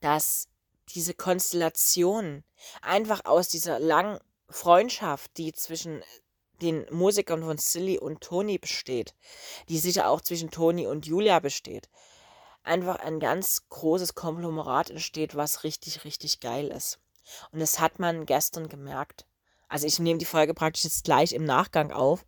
dass 0.01 0.47
diese 0.89 1.13
Konstellation 1.13 2.43
einfach 2.81 3.25
aus 3.25 3.49
dieser 3.49 3.79
langen 3.79 4.19
Freundschaft, 4.49 5.37
die 5.37 5.51
zwischen 5.51 6.01
den 6.61 6.85
Musikern 6.89 7.43
von 7.43 7.57
Silly 7.57 7.99
und 7.99 8.21
Toni 8.21 8.57
besteht, 8.57 9.13
die 9.69 9.77
sicher 9.77 10.09
auch 10.09 10.21
zwischen 10.21 10.49
Toni 10.49 10.87
und 10.87 11.05
Julia 11.05 11.39
besteht, 11.39 11.89
einfach 12.63 12.95
ein 12.97 13.19
ganz 13.19 13.69
großes 13.69 14.15
Konglomerat 14.15 14.89
entsteht, 14.89 15.35
was 15.35 15.63
richtig, 15.63 16.03
richtig 16.03 16.39
geil 16.39 16.67
ist. 16.67 16.99
Und 17.51 17.59
das 17.59 17.79
hat 17.79 17.99
man 17.99 18.25
gestern 18.25 18.69
gemerkt. 18.69 19.25
Also 19.67 19.85
ich 19.85 19.99
nehme 19.99 20.17
die 20.17 20.25
Folge 20.25 20.53
praktisch 20.53 20.85
jetzt 20.85 21.03
gleich 21.03 21.33
im 21.33 21.43
Nachgang 21.43 21.91
auf, 21.91 22.25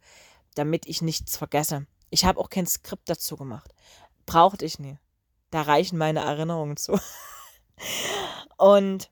damit 0.60 0.86
ich 0.88 1.02
nichts 1.02 1.38
vergesse. 1.38 1.88
Ich 2.10 2.26
habe 2.26 2.38
auch 2.38 2.50
kein 2.50 2.68
Skript 2.68 3.10
dazu 3.10 3.38
gemacht. 3.38 3.74
Brauchte 4.26 4.66
ich 4.66 4.78
nie. 4.78 4.98
Da 5.52 5.62
reichen 5.62 5.98
meine 5.98 6.20
Erinnerungen 6.20 6.76
zu. 6.76 7.00
Und 8.58 9.10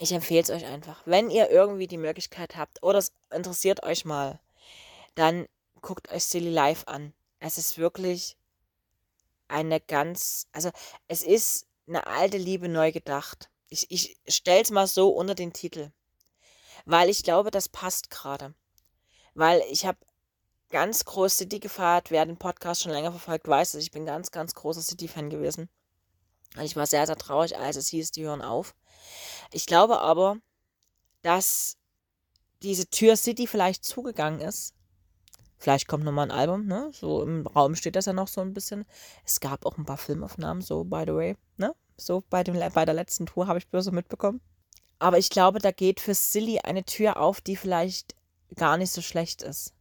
ich 0.00 0.10
empfehle 0.10 0.42
es 0.42 0.50
euch 0.50 0.66
einfach. 0.66 1.00
Wenn 1.04 1.30
ihr 1.30 1.48
irgendwie 1.48 1.86
die 1.86 1.96
Möglichkeit 1.96 2.56
habt 2.56 2.82
oder 2.82 2.98
es 2.98 3.12
interessiert 3.30 3.84
euch 3.84 4.04
mal, 4.04 4.40
dann 5.14 5.46
guckt 5.80 6.10
euch 6.10 6.24
Silly 6.24 6.50
Live 6.50 6.82
an. 6.88 7.12
Es 7.38 7.56
ist 7.56 7.78
wirklich 7.78 8.36
eine 9.46 9.80
ganz, 9.80 10.48
also 10.50 10.72
es 11.06 11.22
ist 11.22 11.68
eine 11.86 12.08
alte 12.08 12.36
Liebe 12.36 12.68
neu 12.68 12.90
gedacht. 12.90 13.48
Ich, 13.68 13.88
ich 13.92 14.18
stelle 14.26 14.62
es 14.62 14.72
mal 14.72 14.88
so 14.88 15.10
unter 15.10 15.36
den 15.36 15.52
Titel, 15.52 15.92
weil 16.84 17.08
ich 17.08 17.22
glaube, 17.22 17.52
das 17.52 17.68
passt 17.68 18.10
gerade. 18.10 18.54
Weil 19.34 19.62
ich 19.70 19.86
habe 19.86 19.98
ganz 20.72 21.04
groß 21.04 21.36
City 21.36 21.60
gefeiert. 21.60 22.10
Wer 22.10 22.26
den 22.26 22.38
Podcast 22.38 22.82
schon 22.82 22.90
länger 22.90 23.12
verfolgt, 23.12 23.46
weiß, 23.46 23.72
dass 23.72 23.82
ich 23.82 23.92
bin 23.92 24.04
ganz, 24.04 24.32
ganz 24.32 24.54
großer 24.54 24.82
City-Fan 24.82 25.30
gewesen. 25.30 25.68
Und 26.56 26.64
ich 26.64 26.74
war 26.74 26.86
sehr, 26.86 27.06
sehr 27.06 27.16
traurig, 27.16 27.56
als 27.56 27.76
es 27.76 27.88
hieß, 27.88 28.10
die 28.10 28.24
hören 28.24 28.42
auf. 28.42 28.74
Ich 29.52 29.66
glaube 29.66 30.00
aber, 30.00 30.38
dass 31.22 31.76
diese 32.62 32.88
Tür 32.88 33.16
City 33.16 33.46
vielleicht 33.46 33.84
zugegangen 33.84 34.40
ist. 34.40 34.74
Vielleicht 35.58 35.86
kommt 35.86 36.04
nochmal 36.04 36.26
ein 36.26 36.36
Album, 36.36 36.66
ne? 36.66 36.90
So 36.92 37.22
im 37.22 37.46
Raum 37.46 37.76
steht 37.76 37.94
das 37.94 38.06
ja 38.06 38.12
noch 38.12 38.26
so 38.26 38.40
ein 38.40 38.52
bisschen. 38.52 38.84
Es 39.24 39.38
gab 39.38 39.64
auch 39.64 39.78
ein 39.78 39.84
paar 39.84 39.98
Filmaufnahmen, 39.98 40.60
so 40.60 40.82
by 40.82 41.04
the 41.06 41.14
way, 41.14 41.36
ne? 41.56 41.74
So 41.96 42.24
bei, 42.30 42.42
dem, 42.42 42.58
bei 42.74 42.84
der 42.84 42.94
letzten 42.94 43.26
Tour 43.26 43.46
habe 43.46 43.58
ich 43.58 43.68
böse 43.68 43.92
mitbekommen. 43.92 44.40
Aber 44.98 45.18
ich 45.18 45.30
glaube, 45.30 45.60
da 45.60 45.70
geht 45.70 46.00
für 46.00 46.14
Silly 46.14 46.60
eine 46.60 46.84
Tür 46.84 47.18
auf, 47.18 47.40
die 47.40 47.56
vielleicht 47.56 48.16
gar 48.56 48.76
nicht 48.76 48.90
so 48.90 49.02
schlecht 49.02 49.42
ist. 49.42 49.74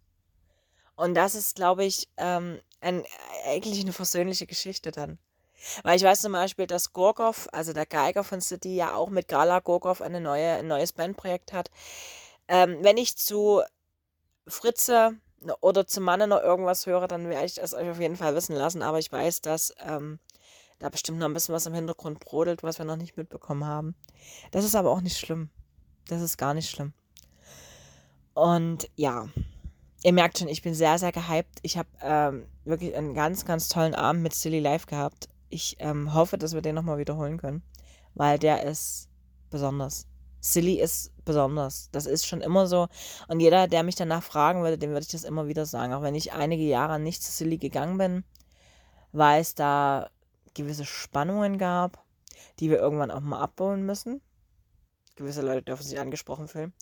Und 1.02 1.16
das 1.16 1.34
ist, 1.34 1.56
glaube 1.56 1.84
ich, 1.84 2.10
ähm, 2.18 2.60
ein, 2.80 3.04
eigentlich 3.48 3.82
eine 3.82 3.92
versöhnliche 3.92 4.46
Geschichte 4.46 4.92
dann. 4.92 5.18
Weil 5.82 5.98
ich 5.98 6.04
weiß 6.04 6.22
zum 6.22 6.32
Beispiel, 6.32 6.68
dass 6.68 6.94
Gorgov, 6.94 7.50
also 7.52 7.74
der 7.74 7.88
Geiger 7.88 8.24
von 8.24 8.40
City, 8.40 8.76
ja 8.76 8.94
auch 8.94 9.10
mit 9.10 9.28
Gala 9.28 9.62
Gorgov 9.62 10.04
eine 10.04 10.22
neue, 10.22 10.52
ein 10.58 10.68
neues 10.68 10.94
Bandprojekt 10.94 11.54
hat. 11.54 11.72
Ähm, 12.48 12.78
wenn 12.84 12.98
ich 12.98 13.18
zu 13.18 13.64
Fritze 14.46 15.18
oder 15.60 15.88
zu 15.88 16.02
Manne 16.02 16.28
noch 16.28 16.44
irgendwas 16.44 16.86
höre, 16.86 17.08
dann 17.08 17.30
werde 17.30 17.48
ich 17.48 17.56
das 17.56 17.74
euch 17.74 17.90
auf 17.90 18.00
jeden 18.00 18.16
Fall 18.16 18.36
wissen 18.36 18.56
lassen. 18.56 18.84
Aber 18.84 19.00
ich 19.00 19.12
weiß, 19.12 19.42
dass 19.42 19.74
ähm, 19.80 20.20
da 20.78 20.90
bestimmt 20.90 21.18
noch 21.18 21.26
ein 21.26 21.34
bisschen 21.34 21.56
was 21.56 21.66
im 21.66 21.74
Hintergrund 21.74 22.20
brodelt, 22.20 22.62
was 22.62 22.78
wir 22.78 22.86
noch 22.86 22.96
nicht 22.96 23.18
mitbekommen 23.18 23.66
haben. 23.66 23.96
Das 24.52 24.66
ist 24.66 24.76
aber 24.76 24.92
auch 24.92 25.02
nicht 25.02 25.18
schlimm. 25.18 25.50
Das 26.10 26.22
ist 26.22 26.38
gar 26.38 26.54
nicht 26.54 26.70
schlimm. 26.70 26.94
Und 28.36 28.88
ja, 28.96 29.28
ihr 30.04 30.14
merkt 30.14 30.40
schon, 30.40 30.48
ich 30.48 30.62
bin 30.62 30.74
sehr, 30.74 30.98
sehr 30.98 31.12
gehypt. 31.12 31.60
Ich 31.62 31.78
habe 31.78 31.90
ähm, 32.02 32.46
wirklich 32.66 32.96
einen 32.96 33.14
ganz, 33.14 33.46
ganz 33.46 33.70
tollen 33.70 33.96
Abend 33.96 34.24
mit 34.24 34.34
Silly 34.34 34.60
Live 34.60 34.86
gehabt. 34.86 35.30
Ich 35.50 35.78
ähm, 35.80 36.14
hoffe, 36.14 36.38
dass 36.38 36.54
wir 36.54 36.62
den 36.62 36.76
nochmal 36.76 36.98
wiederholen 36.98 37.38
können, 37.38 37.62
weil 38.14 38.40
der 38.40 38.64
ist 38.64 39.10
besonders. 39.50 40.08
Silly 40.40 40.80
ist 40.80 41.12
besonders. 41.24 41.90
Das 41.92 42.08
ist 42.08 42.26
schon 42.26 42.42
immer 42.42 42.66
so. 42.66 42.88
Und 43.28 43.42
jeder, 43.42 43.68
der 43.68 43.84
mich 43.84 43.96
danach 43.96 44.24
fragen 44.24 44.64
würde, 44.64 44.78
dem 44.78 44.90
würde 44.90 45.04
ich 45.04 45.12
das 45.12 45.24
immer 45.24 45.48
wieder 45.48 45.66
sagen. 45.66 45.94
Auch 45.94 46.02
wenn 46.02 46.16
ich 46.16 46.34
einige 46.34 46.64
Jahre 46.64 47.00
nicht 47.00 47.22
zu 47.22 47.32
Silly 47.32 47.58
gegangen 47.58 47.98
bin, 47.98 48.24
weil 49.12 49.42
es 49.42 49.54
da 49.54 50.10
gewisse 50.56 50.86
Spannungen 50.86 51.58
gab, 51.58 52.04
die 52.60 52.70
wir 52.70 52.80
irgendwann 52.80 53.12
auch 53.12 53.20
mal 53.20 53.40
abbauen 53.40 53.86
müssen. 53.86 54.22
Gewisse 55.16 55.42
Leute 55.42 55.64
dürfen 55.64 55.84
sich 55.84 56.00
angesprochen 56.00 56.48
fühlen. 56.48 56.74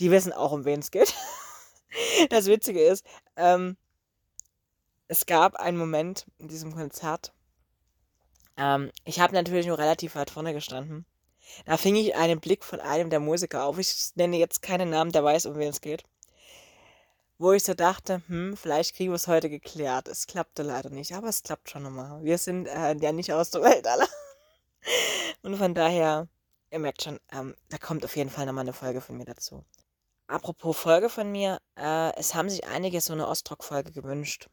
Die 0.00 0.10
wissen 0.10 0.32
auch, 0.32 0.52
um 0.52 0.64
wen 0.64 0.80
es 0.80 0.90
geht. 0.90 1.14
das 2.30 2.46
Witzige 2.46 2.82
ist, 2.82 3.04
ähm, 3.36 3.76
es 5.08 5.26
gab 5.26 5.56
einen 5.56 5.78
Moment 5.78 6.26
in 6.38 6.48
diesem 6.48 6.74
Konzert. 6.74 7.32
Ähm, 8.56 8.90
ich 9.04 9.20
habe 9.20 9.34
natürlich 9.34 9.66
nur 9.66 9.78
relativ 9.78 10.14
weit 10.14 10.30
vorne 10.30 10.52
gestanden. 10.52 11.06
Da 11.64 11.76
fing 11.76 11.96
ich 11.96 12.14
einen 12.14 12.40
Blick 12.40 12.62
von 12.64 12.80
einem 12.80 13.08
der 13.08 13.20
Musiker 13.20 13.64
auf. 13.64 13.78
Ich 13.78 14.12
nenne 14.16 14.36
jetzt 14.36 14.60
keinen 14.60 14.90
Namen, 14.90 15.12
der 15.12 15.24
weiß, 15.24 15.46
um 15.46 15.56
wen 15.56 15.68
es 15.68 15.80
geht. 15.80 16.04
Wo 17.38 17.52
ich 17.52 17.62
so 17.62 17.72
dachte, 17.72 18.22
hm, 18.26 18.56
vielleicht 18.56 18.96
kriegen 18.96 19.12
wir 19.12 19.16
es 19.16 19.28
heute 19.28 19.48
geklärt. 19.48 20.08
Es 20.08 20.26
klappte 20.26 20.62
leider 20.62 20.90
nicht, 20.90 21.14
aber 21.14 21.28
es 21.28 21.42
klappt 21.42 21.70
schon 21.70 21.84
nochmal. 21.84 22.22
Wir 22.22 22.36
sind 22.36 22.66
äh, 22.66 22.96
ja 22.96 23.12
nicht 23.12 23.32
aus 23.32 23.50
der 23.50 23.62
Welt 23.62 23.86
alle. 23.86 24.06
Und 25.42 25.56
von 25.56 25.72
daher, 25.72 26.28
ihr 26.70 26.78
merkt 26.80 27.02
schon, 27.02 27.20
ähm, 27.32 27.54
da 27.70 27.78
kommt 27.78 28.04
auf 28.04 28.16
jeden 28.16 28.30
Fall 28.30 28.44
nochmal 28.44 28.62
eine 28.62 28.72
Folge 28.72 29.00
von 29.00 29.16
mir 29.16 29.24
dazu. 29.24 29.64
Apropos 30.28 30.76
Folge 30.76 31.08
von 31.08 31.32
mir, 31.32 31.58
äh, 31.76 32.14
es 32.16 32.34
haben 32.34 32.50
sich 32.50 32.66
einige 32.66 33.00
so 33.00 33.14
eine 33.14 33.26
Ostrock-Folge 33.26 33.92
gewünscht, 33.92 34.48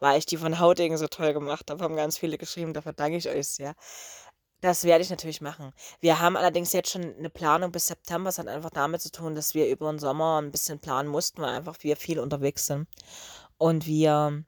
weil 0.00 0.18
ich 0.18 0.26
die 0.26 0.36
von 0.36 0.58
Haudegen 0.58 0.98
so 0.98 1.06
toll 1.06 1.32
gemacht 1.32 1.70
habe, 1.70 1.82
haben 1.84 1.94
ganz 1.94 2.18
viele 2.18 2.38
geschrieben, 2.38 2.74
dafür 2.74 2.92
danke 2.92 3.18
ich 3.18 3.28
euch 3.28 3.46
sehr. 3.46 3.74
Das 4.62 4.82
werde 4.82 5.02
ich 5.02 5.10
natürlich 5.10 5.40
machen. 5.40 5.72
Wir 6.00 6.20
haben 6.20 6.36
allerdings 6.36 6.72
jetzt 6.72 6.90
schon 6.90 7.14
eine 7.16 7.30
Planung 7.30 7.72
bis 7.72 7.88
September. 7.88 8.30
Es 8.30 8.38
hat 8.38 8.46
einfach 8.46 8.70
damit 8.70 9.00
zu 9.00 9.10
tun, 9.10 9.34
dass 9.34 9.54
wir 9.54 9.68
über 9.68 9.90
den 9.90 9.98
Sommer 9.98 10.40
ein 10.40 10.52
bisschen 10.52 10.78
planen 10.78 11.08
mussten, 11.08 11.42
weil 11.42 11.56
einfach 11.56 11.76
wir 11.80 11.96
viel 11.96 12.20
unterwegs 12.20 12.66
sind. 12.66 12.86
Und 13.58 13.86
wir 13.86 14.44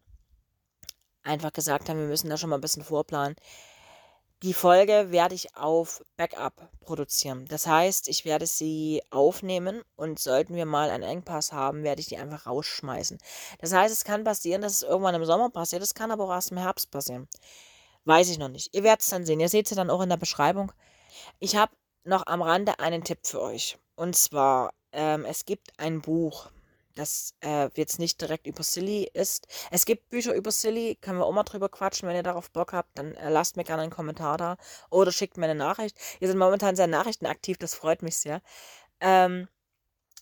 einfach 1.25 1.53
gesagt 1.53 1.89
haben, 1.89 1.99
wir 1.99 2.07
müssen 2.07 2.31
da 2.31 2.37
schon 2.37 2.51
mal 2.51 2.59
ein 2.59 2.61
bisschen 2.61 2.85
vorplanen. 2.85 3.35
Die 4.45 4.53
Folge 4.53 5.11
werde 5.11 5.35
ich 5.35 5.57
auf 5.57 6.05
Backup 6.19 6.69
produzieren. 6.81 7.47
Das 7.47 7.67
heißt, 7.67 8.09
ich 8.09 8.27
werde 8.27 8.47
sie 8.47 9.01
aufnehmen 9.09 9.81
und 9.97 10.19
sollten 10.19 10.55
wir 10.55 10.67
mal 10.67 10.91
einen 10.91 11.03
Engpass 11.03 11.55
haben, 11.55 11.83
werde 11.83 12.03
ich 12.03 12.09
die 12.09 12.19
einfach 12.19 12.45
rausschmeißen. 12.45 13.17
Das 13.59 13.73
heißt, 13.73 13.91
es 13.91 14.05
kann 14.05 14.23
passieren, 14.23 14.61
dass 14.61 14.75
es 14.75 14.83
irgendwann 14.83 15.15
im 15.15 15.25
Sommer 15.25 15.49
passiert. 15.49 15.81
Es 15.81 15.95
kann 15.95 16.11
aber 16.11 16.25
auch 16.25 16.31
erst 16.31 16.51
im 16.51 16.59
Herbst 16.59 16.91
passieren. 16.91 17.27
Weiß 18.05 18.29
ich 18.29 18.37
noch 18.37 18.51
nicht. 18.51 18.75
Ihr 18.75 18.83
werdet 18.83 19.01
es 19.01 19.09
dann 19.09 19.25
sehen. 19.25 19.41
Ihr 19.41 19.49
seht 19.49 19.71
es 19.71 19.77
dann 19.77 19.89
auch 19.89 20.03
in 20.03 20.11
der 20.11 20.19
Beschreibung. 20.19 20.73
Ich 21.39 21.57
habe 21.57 21.73
noch 22.05 22.27
am 22.27 22.43
Rande 22.43 22.79
einen 22.81 23.03
Tipp 23.03 23.21
für 23.23 23.41
euch. 23.41 23.79
Und 23.97 24.15
zwar, 24.15 24.75
ähm, 24.93 25.25
es 25.25 25.47
gibt 25.47 25.71
ein 25.79 26.03
Buch, 26.03 26.51
das 26.95 27.35
äh, 27.41 27.69
jetzt 27.75 27.99
nicht 27.99 28.21
direkt 28.21 28.47
über 28.47 28.63
Silly 28.63 29.09
ist. 29.13 29.47
Es 29.71 29.85
gibt 29.85 30.11
Bücher 30.11 30.35
über 30.35 30.51
Silly, 30.51 30.97
können 31.01 31.19
wir 31.19 31.27
auch 31.27 31.33
mal 31.33 31.43
drüber 31.43 31.69
quatschen. 31.69 32.09
Wenn 32.09 32.17
ihr 32.17 32.23
darauf 32.23 32.51
Bock 32.51 32.73
habt, 32.73 32.97
dann 32.99 33.15
äh, 33.15 33.31
lasst 33.31 33.57
mir 33.57 33.65
gerne 33.65 33.83
einen 33.83 33.91
Kommentar 33.91 34.39
da 34.39 34.57
oder 34.91 35.13
schickt 35.13 35.37
mir 35.37 35.45
eine 35.47 35.55
Nachricht. 35.55 35.99
Wir 36.21 36.29
sind 36.29 36.39
momentan 36.39 36.77
sehr 36.77 36.87
nachrichtenaktiv, 36.87 37.59
das 37.59 37.75
freut 37.75 38.03
mich 38.03 38.17
sehr. 38.17 38.43
Ähm, 39.01 39.49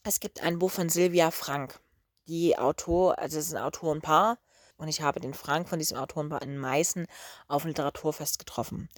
es 0.03 0.21
gibt 0.21 0.43
ein 0.43 0.59
Buch 0.59 0.71
von 0.71 0.89
Silvia 0.89 1.31
Frank. 1.31 1.81
Die 2.29 2.59
Autor, 2.59 3.19
also 3.19 3.39
es 3.39 3.49
ist 3.49 3.55
ein 3.55 3.63
Autorenpaar 3.63 4.39
und 4.77 4.89
ich 4.89 5.03
habe 5.03 5.21
den 5.21 5.35
Frank 5.35 5.69
von 5.69 5.79
diesem 5.79 5.99
Autorenpaar 5.99 6.43
in 6.43 6.57
Meißen 6.57 7.07
auf 7.49 7.63
dem 7.63 7.69
Literaturfest 7.69 8.39
getroffen. 8.39 8.89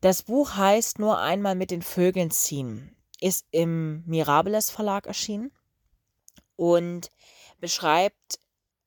Das 0.00 0.22
Buch 0.22 0.56
heißt 0.56 0.98
Nur 0.98 1.18
einmal 1.18 1.54
mit 1.54 1.70
den 1.70 1.82
Vögeln 1.82 2.30
ziehen, 2.30 2.96
ist 3.20 3.46
im 3.50 4.04
Mirabeles 4.06 4.70
Verlag 4.70 5.06
erschienen 5.06 5.52
und 6.56 7.10
beschreibt 7.60 8.38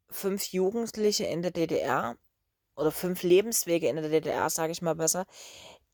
fünf 0.09 0.45
Jugendliche 0.51 1.25
in 1.25 1.41
der 1.41 1.51
DDR 1.51 2.17
oder 2.75 2.91
fünf 2.91 3.23
Lebenswege 3.23 3.87
in 3.87 3.97
der 3.97 4.09
DDR, 4.09 4.49
sage 4.49 4.71
ich 4.71 4.81
mal 4.81 4.95
besser, 4.95 5.25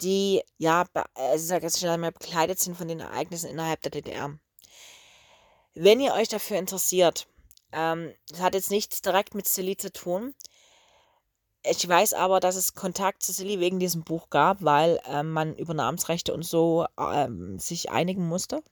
die 0.02 0.42
ja 0.58 0.86
also 1.14 1.58
bekleidet 1.58 2.60
sind 2.60 2.78
von 2.78 2.88
den 2.88 3.00
Ereignissen 3.00 3.50
innerhalb 3.50 3.82
der 3.82 3.92
DDR. 3.92 4.38
Wenn 5.74 6.00
ihr 6.00 6.14
euch 6.14 6.30
dafür 6.30 6.58
interessiert, 6.58 7.28
ähm, 7.72 8.14
das 8.30 8.40
hat 8.40 8.56
jetzt 8.56 8.72
nichts 8.72 9.02
direkt 9.02 9.36
mit 9.36 9.48
Silly 9.48 9.76
zu 9.76 9.92
tun. 9.92 10.34
Ich 11.64 11.88
weiß 11.88 12.14
aber, 12.14 12.40
dass 12.40 12.56
es 12.56 12.76
Kontakt 12.76 13.24
zu 13.24 13.34
Silly 13.34 13.60
wegen 13.60 13.80
diesem 13.80 14.04
Buch 14.04 14.30
gab, 14.30 14.64
weil 14.64 15.02
ähm, 15.08 15.32
man 15.32 15.56
über 15.56 15.74
Namensrechte 15.74 16.34
und 16.34 16.44
so 16.44 16.86
ähm, 16.98 17.58
sich 17.60 17.90
einigen 17.90 18.28
musste. 18.28 18.64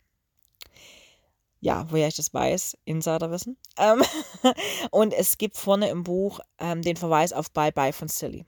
Ja, 1.63 1.85
woher 1.89 2.09
ich 2.09 2.17
das 2.17 2.33
weiß, 2.33 2.77
Insiderwissen. 2.83 3.55
Ähm, 3.77 4.03
und 4.91 5.13
es 5.13 5.37
gibt 5.37 5.55
vorne 5.55 5.87
im 5.87 6.03
Buch 6.03 6.41
ähm, 6.59 6.81
den 6.81 6.97
Verweis 6.97 7.31
auf 7.31 7.51
Bye 7.51 7.71
Bye 7.71 7.93
von 7.93 8.09
Silly. 8.09 8.45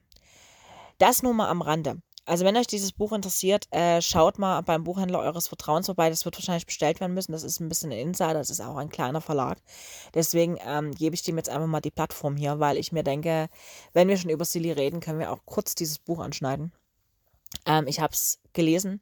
Das 0.98 1.22
nur 1.22 1.32
mal 1.32 1.48
am 1.48 1.62
Rande. 1.62 2.02
Also 2.26 2.44
wenn 2.44 2.58
euch 2.58 2.66
dieses 2.66 2.92
Buch 2.92 3.12
interessiert, 3.12 3.68
äh, 3.70 4.02
schaut 4.02 4.38
mal 4.38 4.60
beim 4.60 4.84
Buchhändler 4.84 5.20
eures 5.20 5.48
Vertrauens 5.48 5.86
vorbei. 5.86 6.10
Das 6.10 6.26
wird 6.26 6.36
wahrscheinlich 6.36 6.66
bestellt 6.66 7.00
werden 7.00 7.14
müssen. 7.14 7.32
Das 7.32 7.42
ist 7.42 7.58
ein 7.58 7.70
bisschen 7.70 7.90
ein 7.90 7.98
Insider, 7.98 8.34
das 8.34 8.50
ist 8.50 8.60
auch 8.60 8.76
ein 8.76 8.90
kleiner 8.90 9.22
Verlag. 9.22 9.62
Deswegen 10.12 10.58
ähm, 10.66 10.92
gebe 10.92 11.14
ich 11.14 11.22
dem 11.22 11.38
jetzt 11.38 11.48
einfach 11.48 11.68
mal 11.68 11.80
die 11.80 11.90
Plattform 11.90 12.36
hier, 12.36 12.60
weil 12.60 12.76
ich 12.76 12.92
mir 12.92 13.02
denke, 13.02 13.48
wenn 13.94 14.08
wir 14.08 14.18
schon 14.18 14.28
über 14.30 14.44
Silly 14.44 14.72
reden, 14.72 15.00
können 15.00 15.20
wir 15.20 15.32
auch 15.32 15.40
kurz 15.46 15.74
dieses 15.74 15.98
Buch 15.98 16.18
anschneiden. 16.18 16.70
Ähm, 17.64 17.86
ich 17.86 17.98
habe 17.98 18.12
es 18.12 18.40
gelesen 18.52 19.00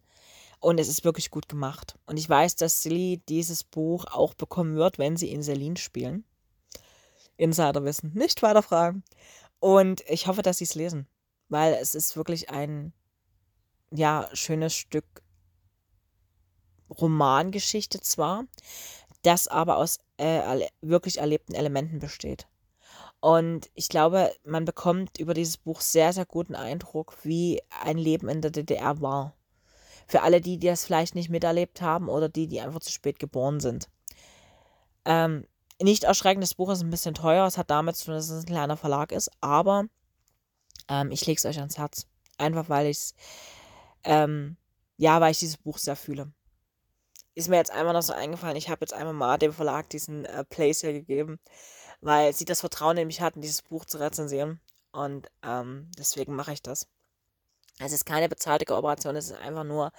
und 0.64 0.80
es 0.80 0.88
ist 0.88 1.04
wirklich 1.04 1.30
gut 1.30 1.46
gemacht. 1.46 1.98
Und 2.06 2.16
ich 2.16 2.26
weiß, 2.26 2.56
dass 2.56 2.82
Silly 2.82 3.22
dieses 3.28 3.64
Buch 3.64 4.06
auch 4.06 4.32
bekommen 4.32 4.76
wird, 4.76 4.98
wenn 4.98 5.18
sie 5.18 5.30
in 5.30 5.42
Selin 5.42 5.76
spielen. 5.76 6.24
Insiderwissen, 7.36 8.14
nicht 8.14 8.42
weiter 8.42 8.62
fragen. 8.62 9.04
Und 9.60 10.02
ich 10.08 10.26
hoffe, 10.26 10.40
dass 10.40 10.58
sie 10.58 10.64
es 10.64 10.74
lesen, 10.74 11.06
weil 11.50 11.74
es 11.74 11.94
ist 11.94 12.16
wirklich 12.16 12.48
ein 12.48 12.94
ja, 13.90 14.28
schönes 14.32 14.74
Stück 14.74 15.04
Romangeschichte 16.88 18.00
zwar, 18.00 18.46
das 19.22 19.48
aber 19.48 19.76
aus 19.76 19.98
äh, 20.16 20.66
wirklich 20.80 21.18
erlebten 21.18 21.54
Elementen 21.54 21.98
besteht. 21.98 22.46
Und 23.20 23.68
ich 23.74 23.90
glaube, 23.90 24.32
man 24.44 24.64
bekommt 24.64 25.18
über 25.18 25.34
dieses 25.34 25.58
Buch 25.58 25.82
sehr, 25.82 26.14
sehr 26.14 26.26
guten 26.26 26.54
Eindruck, 26.54 27.18
wie 27.22 27.60
ein 27.82 27.98
Leben 27.98 28.28
in 28.28 28.40
der 28.40 28.50
DDR 28.50 29.02
war. 29.02 29.34
Für 30.06 30.22
alle 30.22 30.40
die, 30.40 30.58
die 30.58 30.66
das 30.68 30.84
vielleicht 30.84 31.14
nicht 31.14 31.30
miterlebt 31.30 31.80
haben 31.82 32.08
oder 32.08 32.28
die, 32.28 32.46
die 32.48 32.60
einfach 32.60 32.80
zu 32.80 32.92
spät 32.92 33.18
geboren 33.18 33.60
sind. 33.60 33.88
Ähm, 35.04 35.46
nicht 35.82 36.04
erschreckend, 36.04 36.42
das 36.44 36.54
Buch 36.54 36.70
ist 36.70 36.82
ein 36.82 36.90
bisschen 36.90 37.14
teuer. 37.14 37.46
Es 37.46 37.58
hat 37.58 37.70
damit 37.70 37.96
zu 37.96 38.06
tun, 38.06 38.14
dass 38.14 38.28
es 38.30 38.44
ein 38.44 38.46
kleiner 38.46 38.76
Verlag 38.76 39.12
ist, 39.12 39.30
aber 39.40 39.86
Ähm, 40.88 41.10
ich 41.10 41.24
lege 41.26 41.38
es 41.38 41.44
euch 41.46 41.58
ans 41.58 41.78
Herz. 41.78 42.06
Einfach 42.38 42.68
weil 42.68 42.86
ich 42.88 42.98
es, 42.98 43.14
ähm, 44.04 44.56
ja, 44.96 45.20
weil 45.20 45.32
ich 45.32 45.38
dieses 45.38 45.56
Buch 45.56 45.78
sehr 45.78 45.96
fühle. 45.96 46.32
Ist 47.34 47.48
mir 47.48 47.56
jetzt 47.56 47.72
einmal 47.72 47.94
noch 47.94 48.02
so 48.02 48.12
eingefallen, 48.12 48.56
ich 48.56 48.68
habe 48.68 48.80
jetzt 48.82 48.92
einmal 48.94 49.14
mal 49.14 49.38
dem 49.38 49.52
Verlag 49.52 49.88
diesen 49.90 50.24
äh, 50.24 50.44
Place 50.44 50.80
hier 50.82 50.92
gegeben, 50.92 51.40
weil 52.00 52.32
sie 52.34 52.44
das 52.44 52.60
Vertrauen 52.60 52.96
in 52.98 53.06
mich 53.08 53.20
hatten, 53.20 53.40
dieses 53.40 53.62
Buch 53.62 53.84
zu 53.86 53.98
rezensieren. 53.98 54.60
Und 54.92 55.28
ähm, 55.42 55.90
deswegen 55.98 56.34
mache 56.36 56.52
ich 56.52 56.62
das. 56.62 56.86
Es 57.78 57.92
ist 57.92 58.06
keine 58.06 58.28
bezahlte 58.28 58.64
Kooperation, 58.64 59.16
es 59.16 59.30
ist 59.30 59.40
einfach 59.40 59.64
nur 59.64 59.90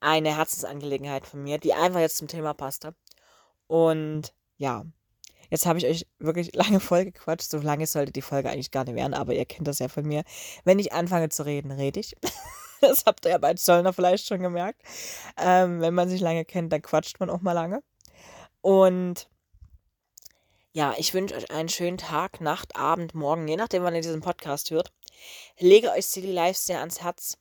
eine 0.00 0.36
Herzensangelegenheit 0.36 1.26
von 1.26 1.42
mir, 1.42 1.58
die 1.58 1.74
einfach 1.74 2.00
jetzt 2.00 2.18
zum 2.18 2.28
Thema 2.28 2.54
passte. 2.54 2.94
Und 3.66 4.34
ja, 4.58 4.84
jetzt 5.50 5.66
habe 5.66 5.78
ich 5.78 5.86
euch 5.86 6.06
wirklich 6.18 6.54
lange 6.54 6.80
voll 6.80 7.04
gequatscht. 7.04 7.50
So 7.50 7.58
lange 7.58 7.86
sollte 7.86 8.12
die 8.12 8.22
Folge 8.22 8.50
eigentlich 8.50 8.70
gar 8.70 8.84
nicht 8.84 8.94
werden, 8.94 9.14
aber 9.14 9.34
ihr 9.34 9.46
kennt 9.46 9.68
das 9.68 9.78
ja 9.78 9.88
von 9.88 10.04
mir. 10.04 10.22
Wenn 10.64 10.78
ich 10.78 10.92
anfange 10.92 11.28
zu 11.28 11.44
reden, 11.44 11.70
rede 11.70 12.00
ich. 12.00 12.14
das 12.80 13.04
habt 13.06 13.24
ihr 13.24 13.32
ja 13.32 13.38
bei 13.38 13.54
Zollner 13.54 13.92
vielleicht 13.92 14.26
schon 14.26 14.40
gemerkt. 14.40 14.82
Ähm, 15.38 15.80
wenn 15.80 15.94
man 15.94 16.08
sich 16.08 16.20
lange 16.20 16.44
kennt, 16.44 16.72
dann 16.72 16.82
quatscht 16.82 17.18
man 17.20 17.30
auch 17.30 17.40
mal 17.40 17.52
lange. 17.52 17.82
Und 18.60 19.28
ja, 20.72 20.94
ich 20.98 21.14
wünsche 21.14 21.34
euch 21.34 21.50
einen 21.50 21.70
schönen 21.70 21.96
Tag, 21.96 22.42
Nacht, 22.42 22.76
Abend, 22.76 23.14
Morgen, 23.14 23.48
je 23.48 23.56
nachdem, 23.56 23.82
wann 23.82 23.94
ihr 23.94 24.02
diesen 24.02 24.20
Podcast 24.20 24.70
hört. 24.70 24.92
Lege 25.58 25.90
euch 25.92 26.06
Silly 26.06 26.32
Life 26.32 26.58
sehr 26.58 26.80
ans 26.80 27.02
Herz 27.02 27.38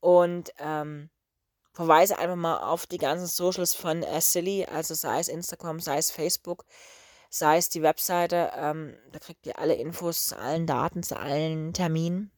und 0.00 0.52
ähm, 0.58 1.10
verweise 1.72 2.18
einfach 2.18 2.36
mal 2.36 2.58
auf 2.58 2.86
die 2.86 2.98
ganzen 2.98 3.26
Socials 3.26 3.74
von 3.74 4.02
äh, 4.02 4.20
Silly, 4.20 4.64
also 4.64 4.94
sei 4.94 5.20
es 5.20 5.28
Instagram, 5.28 5.80
sei 5.80 5.98
es 5.98 6.10
Facebook, 6.10 6.64
sei 7.28 7.58
es 7.58 7.68
die 7.68 7.82
Webseite. 7.82 8.50
Ähm, 8.56 8.96
da 9.12 9.18
kriegt 9.18 9.46
ihr 9.46 9.58
alle 9.58 9.74
Infos 9.74 10.26
zu 10.26 10.38
allen 10.38 10.66
Daten, 10.66 11.02
zu 11.02 11.18
allen 11.18 11.74
Terminen. 11.74 12.30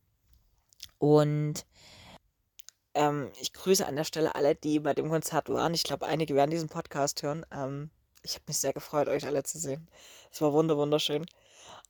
Und 0.98 1.64
ähm, 2.94 3.30
ich 3.40 3.52
grüße 3.52 3.86
an 3.86 3.94
der 3.94 4.04
Stelle 4.04 4.34
alle, 4.34 4.56
die 4.56 4.80
bei 4.80 4.92
dem 4.92 5.08
Konzert 5.08 5.48
waren. 5.48 5.72
Ich 5.72 5.84
glaube, 5.84 6.06
einige 6.06 6.34
werden 6.34 6.50
diesen 6.50 6.68
Podcast 6.68 7.22
hören. 7.22 7.46
Ähm, 7.52 7.90
ich 8.22 8.34
habe 8.34 8.44
mich 8.48 8.58
sehr 8.58 8.72
gefreut, 8.72 9.08
euch 9.08 9.24
alle 9.24 9.44
zu 9.44 9.58
sehen. 9.58 9.88
Es 10.32 10.40
war 10.40 10.52
wunderschön. 10.52 11.26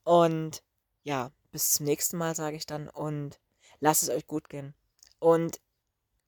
Und 0.04 0.62
ja, 1.02 1.30
bis 1.50 1.72
zum 1.72 1.86
nächsten 1.86 2.16
Mal, 2.16 2.34
sage 2.34 2.56
ich 2.56 2.66
dann. 2.66 2.88
Und 2.88 3.38
lasst 3.80 4.02
es 4.02 4.10
euch 4.10 4.26
gut 4.26 4.48
gehen. 4.48 4.74
Und 5.18 5.60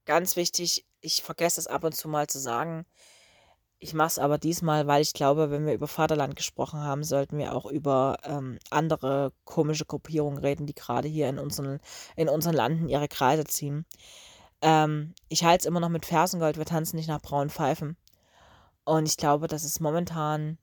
ganz 0.04 0.36
wichtig, 0.36 0.86
ich 1.00 1.22
vergesse 1.22 1.60
es 1.60 1.66
ab 1.66 1.84
und 1.84 1.94
zu 1.94 2.08
mal 2.08 2.26
zu 2.26 2.38
sagen. 2.38 2.84
Ich 3.78 3.94
mache 3.94 4.08
es 4.08 4.18
aber 4.18 4.36
diesmal, 4.36 4.86
weil 4.86 5.00
ich 5.00 5.14
glaube, 5.14 5.50
wenn 5.50 5.64
wir 5.64 5.72
über 5.72 5.88
Vaterland 5.88 6.36
gesprochen 6.36 6.80
haben, 6.80 7.02
sollten 7.02 7.38
wir 7.38 7.54
auch 7.54 7.64
über 7.64 8.18
ähm, 8.24 8.58
andere 8.68 9.32
komische 9.44 9.86
Gruppierungen 9.86 10.38
reden, 10.38 10.66
die 10.66 10.74
gerade 10.74 11.08
hier 11.08 11.30
in 11.30 11.38
unseren, 11.38 11.80
in 12.14 12.28
unseren 12.28 12.54
Landen 12.54 12.88
ihre 12.90 13.08
Kreise 13.08 13.44
ziehen. 13.44 13.86
Ähm, 14.60 15.14
ich 15.30 15.44
halte 15.44 15.62
es 15.62 15.66
immer 15.66 15.80
noch 15.80 15.88
mit 15.88 16.04
Fersengold, 16.04 16.58
wir 16.58 16.66
tanzen 16.66 16.96
nicht 16.96 17.08
nach 17.08 17.22
braunen 17.22 17.48
Pfeifen. 17.48 17.96
Und 18.84 19.06
ich 19.06 19.16
glaube, 19.16 19.46
das 19.46 19.64
ist 19.64 19.80
momentan 19.80 20.58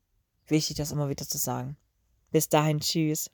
wichtig, 0.45 0.77
das 0.77 0.91
immer 0.91 1.09
wieder 1.09 1.27
zu 1.27 1.39
sagen. 1.39 1.75
Bis 2.29 2.49
dahin, 2.49 2.81
tschüss. 2.81 3.31